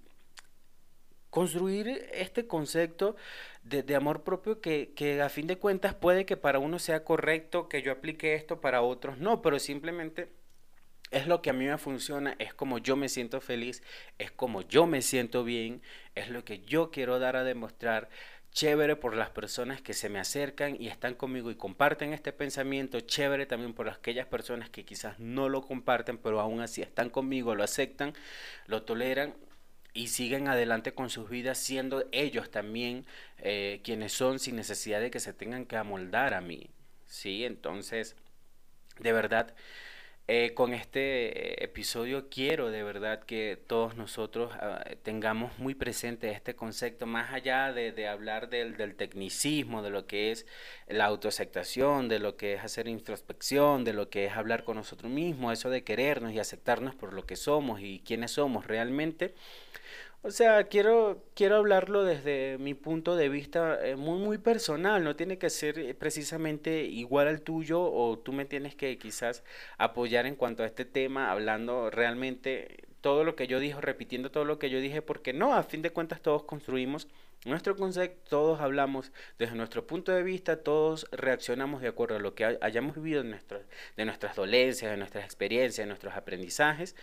construir 1.31 2.09
este 2.15 2.47
concepto 2.47 3.17
de, 3.63 3.95
amor 3.95 4.23
propio 4.23 4.61
que, 4.61 4.93
que, 4.95 5.21
a 5.21 5.29
fin 5.29 5.47
de 5.47 5.59
cuentas 5.59 5.95
puede 5.95 6.25
que 6.25 6.37
para 6.37 6.59
uno 6.59 6.79
sea 6.79 7.05
correcto 7.05 7.69
que 7.69 7.83
yo 7.83 7.93
aplique 7.93 8.35
esto, 8.35 8.61
para 8.61 8.83
otros 8.83 9.19
no, 9.19 9.43
pero 9.43 9.59
simplemente 9.59 10.33
es 11.11 11.27
lo 11.27 11.43
que 11.43 11.51
a 11.51 11.53
mí 11.53 11.67
me 11.67 11.79
funciona, 11.79 12.35
es 12.39 12.55
como 12.55 12.79
yo 12.79 12.97
me 12.97 13.09
siento 13.09 13.41
feliz, 13.41 13.83
es 14.19 14.31
como 14.31 14.63
yo 14.63 14.87
me 14.87 15.03
siento 15.03 15.45
bien, 15.45 15.83
es 16.15 16.31
lo 16.31 16.45
que 16.45 16.61
yo 16.61 16.91
quiero 16.91 17.19
dar 17.19 17.37
a 17.37 17.45
demostrar 17.45 18.09
chévere 18.57 18.97
por 18.97 19.15
las 19.15 19.29
personas 19.29 19.83
que 19.83 19.93
se 19.93 20.09
me 20.09 20.19
acercan 20.19 20.81
y 20.81 20.89
están 20.89 21.15
conmigo 21.15 21.51
y 21.51 21.57
comparten 21.57 22.15
este 22.15 22.33
pensamiento, 22.33 23.01
chévere 23.01 23.45
también 23.45 23.75
por 23.75 23.87
aquellas 23.91 24.27
personas 24.27 24.71
que 24.71 24.87
quizás 24.87 25.19
no 25.19 25.51
lo 25.51 25.61
comparten, 25.61 26.17
pero 26.17 26.41
aún 26.41 26.63
así 26.63 26.81
están 26.81 27.11
conmigo, 27.11 27.55
lo 27.55 27.63
aceptan, 27.63 28.15
lo 28.67 28.83
toleran 28.83 29.35
y 29.93 30.09
siguen 30.09 30.49
adelante 30.49 30.95
con 30.95 31.11
sus 31.11 31.29
vidas 31.29 31.59
siendo 31.59 32.07
ellos 32.13 32.51
también 32.51 33.05
eh, 33.41 33.83
quienes 33.85 34.15
son 34.15 34.39
sin 34.39 34.57
necesidad 34.57 35.03
de 35.03 35.11
que 35.11 35.21
se 35.21 35.35
tengan 35.35 35.67
que 35.67 35.77
amoldar 35.77 36.33
a 36.33 36.41
mí. 36.41 36.71
Sí, 37.05 37.45
entonces, 37.45 38.17
de 38.99 39.13
verdad, 39.13 39.55
eh, 40.29 40.55
con 40.55 40.75
este 40.75 41.63
episodio 41.63 42.29
quiero 42.29 42.71
de 42.71 42.83
verdad 42.83 43.23
que 43.23 43.57
todos 43.67 43.95
nosotros 43.95 44.53
ah, 44.61 44.85
tengamos 45.05 45.57
muy 45.61 45.77
presente 45.77 46.33
este 46.33 46.57
concepto, 46.57 47.07
más 47.07 47.33
allá 47.33 47.73
de, 47.73 48.09
hablar 48.09 48.49
del, 48.49 48.77
del, 48.77 48.97
tecnicismo, 48.97 49.83
de 49.83 49.91
lo 49.91 50.07
que 50.09 50.33
es 50.33 50.45
la 50.89 51.05
autoaceptación, 51.05 52.09
de 52.09 52.19
lo 52.19 52.37
que 52.37 52.55
es 52.55 52.65
hacer 52.65 52.89
introspección, 52.89 53.85
de 53.85 53.93
lo 53.93 54.11
que 54.11 54.27
es 54.27 54.33
hablar 54.33 54.65
con 54.65 54.77
nosotros 54.77 55.13
mismos, 55.13 55.53
eso 55.53 55.71
de 55.71 55.85
querernos 55.85 56.33
y 56.33 56.41
aceptarnos 56.41 56.97
por 56.97 57.13
lo 57.13 57.25
que 57.25 57.37
somos 57.37 57.81
y 57.81 58.03
quiénes 58.05 58.33
somos 58.33 58.67
realmente. 58.67 59.33
O 60.27 60.33
sea, 60.33 60.65
quiero, 60.65 61.23
quiero 61.37 61.55
hablarlo 61.55 62.03
desde 62.03 62.59
mi 62.59 62.75
punto 62.75 63.15
de 63.15 63.29
vista 63.29 63.79
eh, 63.87 63.95
muy, 63.95 64.19
muy 64.19 64.39
personal. 64.39 65.05
No 65.05 65.15
tiene 65.15 65.39
que 65.39 65.51
ser 65.51 65.79
eh, 65.79 65.95
precisamente 65.95 66.83
igual 66.83 67.29
al 67.29 67.43
tuyo 67.43 67.81
o 67.81 68.19
tú 68.19 68.33
me 68.33 68.45
tienes 68.45 68.75
que 68.75 68.99
quizás 68.99 69.45
apoyar 69.79 70.27
en 70.27 70.35
cuanto 70.35 70.65
a 70.65 70.67
este 70.67 70.85
tema, 70.85 71.31
hablando 71.31 71.91
realmente 71.91 72.89
todo 73.07 73.23
lo 73.23 73.37
que 73.37 73.47
yo 73.47 73.61
dije, 73.61 73.81
repitiendo 73.81 74.33
todo 74.33 74.45
lo 74.45 74.59
que 74.59 74.69
yo 74.69 74.81
dije, 74.81 75.01
porque 75.01 75.33
no, 75.33 75.55
a 75.55 75.63
fin 75.63 75.81
de 75.81 75.91
cuentas 75.91 76.21
todos 76.21 76.43
construimos 76.43 77.07
nuestro 77.45 77.77
concepto, 77.77 78.21
todos 78.29 78.61
hablamos 78.61 79.13
desde 79.39 79.55
nuestro 79.55 79.87
punto 79.87 80.11
de 80.11 80.25
vista, 80.25 80.57
todos 80.57 81.07
reaccionamos 81.13 81.83
de 81.83 81.87
acuerdo 81.87 82.17
a 82.17 82.19
lo 82.19 82.35
que 82.35 82.59
hayamos 82.61 82.97
vivido 82.97 83.23
de, 83.23 83.39
de 83.97 84.05
nuestras 84.05 84.35
dolencias, 84.35 84.91
de 84.91 84.97
nuestras 84.97 85.25
experiencias, 85.25 85.85
de 85.85 85.87
nuestros 85.87 86.15
aprendizajes. 86.15 86.97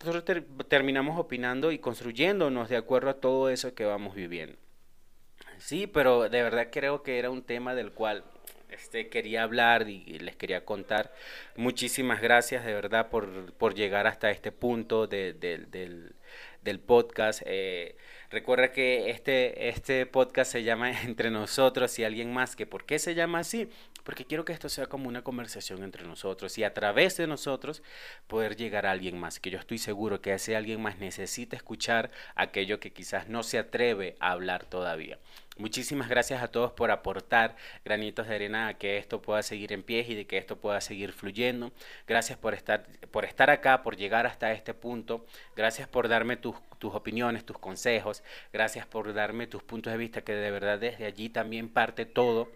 Nosotros 0.00 0.42
terminamos 0.66 1.20
opinando 1.20 1.70
y 1.70 1.78
construyéndonos 1.78 2.68
de 2.68 2.76
acuerdo 2.76 3.10
a 3.10 3.20
todo 3.20 3.48
eso 3.48 3.76
que 3.76 3.84
vamos 3.84 4.16
viviendo. 4.16 4.58
Sí, 5.58 5.86
pero 5.86 6.28
de 6.28 6.42
verdad 6.42 6.66
creo 6.72 7.04
que 7.04 7.20
era 7.20 7.30
un 7.30 7.44
tema 7.44 7.76
del 7.76 7.92
cual 7.92 8.24
este, 8.74 9.08
quería 9.08 9.42
hablar 9.42 9.88
y 9.88 10.18
les 10.18 10.36
quería 10.36 10.64
contar. 10.64 11.12
Muchísimas 11.56 12.20
gracias 12.20 12.64
de 12.64 12.74
verdad 12.74 13.08
por, 13.10 13.52
por 13.54 13.74
llegar 13.74 14.06
hasta 14.06 14.30
este 14.30 14.52
punto 14.52 15.06
de, 15.06 15.32
del, 15.32 15.70
del, 16.62 16.80
podcast. 16.80 17.42
Eh, 17.46 17.96
recuerda 18.34 18.72
que 18.72 19.10
este, 19.10 19.68
este 19.68 20.06
podcast 20.06 20.50
se 20.50 20.64
llama 20.64 20.90
Entre 21.04 21.30
nosotros 21.30 21.98
y 21.98 22.04
alguien 22.04 22.32
más. 22.32 22.56
¿Que 22.56 22.66
¿Por 22.66 22.84
qué 22.84 22.98
se 22.98 23.14
llama 23.14 23.38
así? 23.38 23.70
Porque 24.02 24.26
quiero 24.26 24.44
que 24.44 24.52
esto 24.52 24.68
sea 24.68 24.86
como 24.86 25.08
una 25.08 25.22
conversación 25.22 25.82
entre 25.82 26.04
nosotros 26.04 26.58
y 26.58 26.64
a 26.64 26.74
través 26.74 27.16
de 27.16 27.26
nosotros 27.26 27.82
poder 28.26 28.56
llegar 28.56 28.86
a 28.86 28.90
alguien 28.90 29.18
más. 29.18 29.38
Que 29.38 29.50
yo 29.50 29.58
estoy 29.58 29.78
seguro 29.78 30.20
que 30.20 30.34
ese 30.34 30.56
alguien 30.56 30.82
más 30.82 30.98
necesita 30.98 31.56
escuchar 31.56 32.10
aquello 32.34 32.80
que 32.80 32.92
quizás 32.92 33.28
no 33.28 33.42
se 33.44 33.58
atreve 33.58 34.16
a 34.18 34.32
hablar 34.32 34.66
todavía. 34.66 35.18
Muchísimas 35.56 36.08
gracias 36.08 36.42
a 36.42 36.48
todos 36.48 36.72
por 36.72 36.90
aportar 36.90 37.54
granitos 37.84 38.26
de 38.26 38.34
arena 38.34 38.66
a 38.66 38.74
que 38.74 38.98
esto 38.98 39.22
pueda 39.22 39.40
seguir 39.44 39.72
en 39.72 39.84
pie 39.84 40.04
y 40.08 40.16
de 40.16 40.26
que 40.26 40.36
esto 40.36 40.56
pueda 40.58 40.80
seguir 40.80 41.12
fluyendo. 41.12 41.70
Gracias 42.08 42.36
por 42.36 42.54
estar, 42.54 42.88
por 43.12 43.24
estar 43.24 43.50
acá, 43.50 43.84
por 43.84 43.96
llegar 43.96 44.26
hasta 44.26 44.50
este 44.50 44.74
punto. 44.74 45.24
Gracias 45.54 45.86
por 45.86 46.08
darme 46.08 46.36
tus, 46.36 46.56
tus 46.78 46.94
opiniones, 46.94 47.44
tus 47.44 47.58
consejos. 47.58 48.22
Gracias 48.52 48.86
por 48.86 49.12
darme 49.14 49.46
tus 49.46 49.62
puntos 49.62 49.92
de 49.92 49.98
vista, 49.98 50.22
que 50.22 50.32
de 50.32 50.50
verdad 50.50 50.78
desde 50.78 51.06
allí 51.06 51.28
también 51.28 51.68
parte 51.68 52.06
todo 52.06 52.48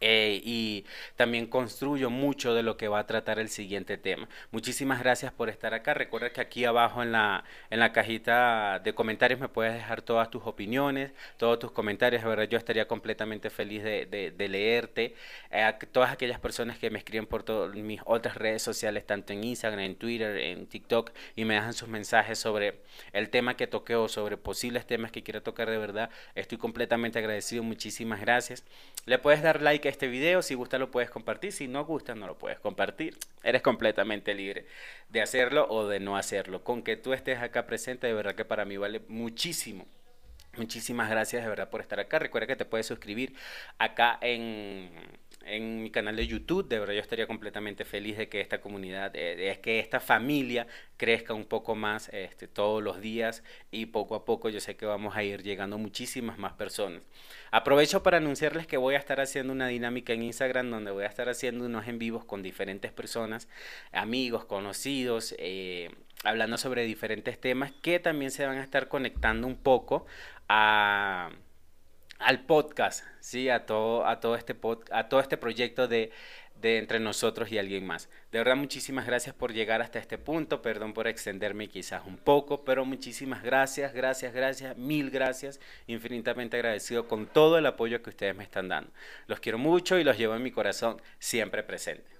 eh, 0.00 0.40
y 0.44 0.84
también 1.16 1.46
construyo 1.46 2.10
mucho 2.10 2.54
de 2.54 2.62
lo 2.62 2.76
que 2.76 2.88
va 2.88 2.98
a 3.00 3.06
tratar 3.06 3.38
el 3.38 3.48
siguiente 3.48 3.96
tema. 3.96 4.28
Muchísimas 4.50 5.00
gracias 5.00 5.32
por 5.32 5.48
estar 5.48 5.74
acá. 5.74 5.94
Recuerda 5.94 6.30
que 6.30 6.40
aquí 6.40 6.64
abajo 6.64 7.02
en 7.02 7.12
la, 7.12 7.44
en 7.70 7.80
la 7.80 7.92
cajita 7.92 8.80
de 8.80 8.94
comentarios 8.94 9.40
me 9.40 9.48
puedes 9.48 9.74
dejar 9.74 10.02
todas 10.02 10.30
tus 10.30 10.42
opiniones, 10.44 11.12
todos 11.38 11.58
tus 11.58 11.70
comentarios. 11.70 12.22
De 12.22 12.28
verdad, 12.28 12.48
yo 12.48 12.58
estaría 12.58 12.86
completamente 12.86 13.50
feliz 13.50 13.82
de, 13.82 14.06
de, 14.06 14.48
leerte. 14.48 15.14
Eh, 15.50 15.62
a 15.62 15.78
todas 15.78 16.12
aquellas 16.12 16.40
personas 16.40 16.78
que 16.78 16.90
me 16.90 16.98
escriben 16.98 17.26
por 17.26 17.42
todas 17.42 17.74
mis 17.74 18.00
otras 18.04 18.36
redes 18.36 18.62
sociales, 18.62 19.06
tanto 19.06 19.32
en 19.32 19.44
Instagram, 19.44 19.80
en 19.80 19.96
Twitter, 19.96 20.36
en 20.36 20.66
TikTok, 20.66 21.10
y 21.34 21.44
me 21.44 21.54
dejan 21.54 21.72
sus 21.72 21.88
mensajes 21.88 22.38
sobre 22.38 22.80
el 23.12 23.30
tema 23.30 23.56
que 23.56 23.66
toqué 23.66 23.94
o 23.96 24.08
sobre 24.08 24.36
posibles 24.36 24.86
temas 24.86 25.10
que 25.10 25.22
quiera 25.22 25.40
tocar 25.40 25.70
de 25.70 25.78
verdad. 25.78 26.10
Estoy 26.34 26.58
completamente 26.58 27.18
agradecido. 27.18 27.62
Muchísimas 27.62 28.20
gracias. 28.20 28.64
Le 29.06 29.18
puedes 29.18 29.42
dar 29.42 29.62
like 29.62 29.85
este 29.88 30.08
video. 30.08 30.42
Si 30.42 30.54
gusta 30.54 30.78
lo 30.78 30.90
puedes 30.90 31.10
compartir. 31.10 31.52
Si 31.52 31.68
no 31.68 31.84
gusta 31.84 32.14
no 32.14 32.26
lo 32.26 32.38
puedes 32.38 32.58
compartir. 32.58 33.16
Eres 33.42 33.62
completamente 33.62 34.34
libre 34.34 34.66
de 35.08 35.22
hacerlo 35.22 35.66
o 35.68 35.86
de 35.86 36.00
no 36.00 36.16
hacerlo. 36.16 36.64
Con 36.64 36.82
que 36.82 36.96
tú 36.96 37.12
estés 37.12 37.38
acá 37.40 37.66
presente, 37.66 38.06
de 38.06 38.14
verdad 38.14 38.34
que 38.34 38.44
para 38.44 38.64
mí 38.64 38.76
vale 38.76 39.02
muchísimo. 39.08 39.86
Muchísimas 40.56 41.10
gracias 41.10 41.42
de 41.42 41.48
verdad 41.48 41.68
por 41.68 41.80
estar 41.80 42.00
acá. 42.00 42.18
Recuerda 42.18 42.46
que 42.46 42.56
te 42.56 42.64
puedes 42.64 42.86
suscribir 42.86 43.34
acá 43.78 44.18
en 44.22 44.90
en 45.46 45.82
mi 45.82 45.90
canal 45.90 46.16
de 46.16 46.26
YouTube. 46.26 46.68
De 46.68 46.78
verdad 46.78 46.94
yo 46.94 47.00
estaría 47.00 47.26
completamente 47.26 47.84
feliz 47.84 48.16
de 48.16 48.28
que 48.28 48.40
esta 48.40 48.60
comunidad, 48.60 49.12
de, 49.12 49.58
que 49.62 49.78
esta 49.78 50.00
familia 50.00 50.66
crezca 50.96 51.34
un 51.34 51.44
poco 51.44 51.74
más 51.74 52.08
este, 52.10 52.48
todos 52.48 52.82
los 52.82 53.00
días 53.00 53.42
y 53.70 53.86
poco 53.86 54.14
a 54.14 54.24
poco 54.24 54.48
yo 54.48 54.60
sé 54.60 54.76
que 54.76 54.86
vamos 54.86 55.16
a 55.16 55.22
ir 55.22 55.42
llegando 55.42 55.78
muchísimas 55.78 56.38
más 56.38 56.52
personas. 56.54 57.02
Aprovecho 57.50 58.02
para 58.02 58.18
anunciarles 58.18 58.66
que 58.66 58.76
voy 58.76 58.94
a 58.94 58.98
estar 58.98 59.20
haciendo 59.20 59.52
una 59.52 59.68
dinámica 59.68 60.12
en 60.12 60.22
Instagram 60.22 60.70
donde 60.70 60.90
voy 60.90 61.04
a 61.04 61.08
estar 61.08 61.28
haciendo 61.28 61.64
unos 61.64 61.86
en 61.86 61.98
vivos 61.98 62.24
con 62.24 62.42
diferentes 62.42 62.92
personas, 62.92 63.48
amigos, 63.92 64.44
conocidos, 64.44 65.34
eh, 65.38 65.90
hablando 66.24 66.58
sobre 66.58 66.84
diferentes 66.84 67.40
temas 67.40 67.72
que 67.82 68.00
también 68.00 68.30
se 68.30 68.46
van 68.46 68.58
a 68.58 68.62
estar 68.62 68.88
conectando 68.88 69.46
un 69.46 69.56
poco 69.56 70.06
a 70.48 71.30
al 72.18 72.44
podcast, 72.44 73.04
¿sí? 73.20 73.48
A 73.48 73.66
todo, 73.66 74.06
a 74.06 74.20
todo, 74.20 74.36
este, 74.36 74.54
pod, 74.54 74.84
a 74.90 75.08
todo 75.08 75.20
este 75.20 75.36
proyecto 75.36 75.88
de, 75.88 76.10
de 76.60 76.78
entre 76.78 77.00
nosotros 77.00 77.50
y 77.52 77.58
alguien 77.58 77.86
más. 77.86 78.08
De 78.32 78.38
verdad, 78.38 78.56
muchísimas 78.56 79.06
gracias 79.06 79.34
por 79.34 79.52
llegar 79.52 79.82
hasta 79.82 79.98
este 79.98 80.18
punto. 80.18 80.62
Perdón 80.62 80.92
por 80.92 81.06
extenderme 81.06 81.68
quizás 81.68 82.02
un 82.06 82.16
poco, 82.16 82.64
pero 82.64 82.84
muchísimas 82.84 83.42
gracias, 83.42 83.92
gracias, 83.92 84.32
gracias, 84.32 84.76
mil 84.76 85.10
gracias. 85.10 85.60
Infinitamente 85.86 86.56
agradecido 86.56 87.08
con 87.08 87.26
todo 87.26 87.58
el 87.58 87.66
apoyo 87.66 88.02
que 88.02 88.10
ustedes 88.10 88.34
me 88.34 88.44
están 88.44 88.68
dando. 88.68 88.90
Los 89.26 89.40
quiero 89.40 89.58
mucho 89.58 89.98
y 89.98 90.04
los 90.04 90.18
llevo 90.18 90.34
en 90.34 90.42
mi 90.42 90.50
corazón 90.50 91.00
siempre 91.18 91.62
presente. 91.62 92.15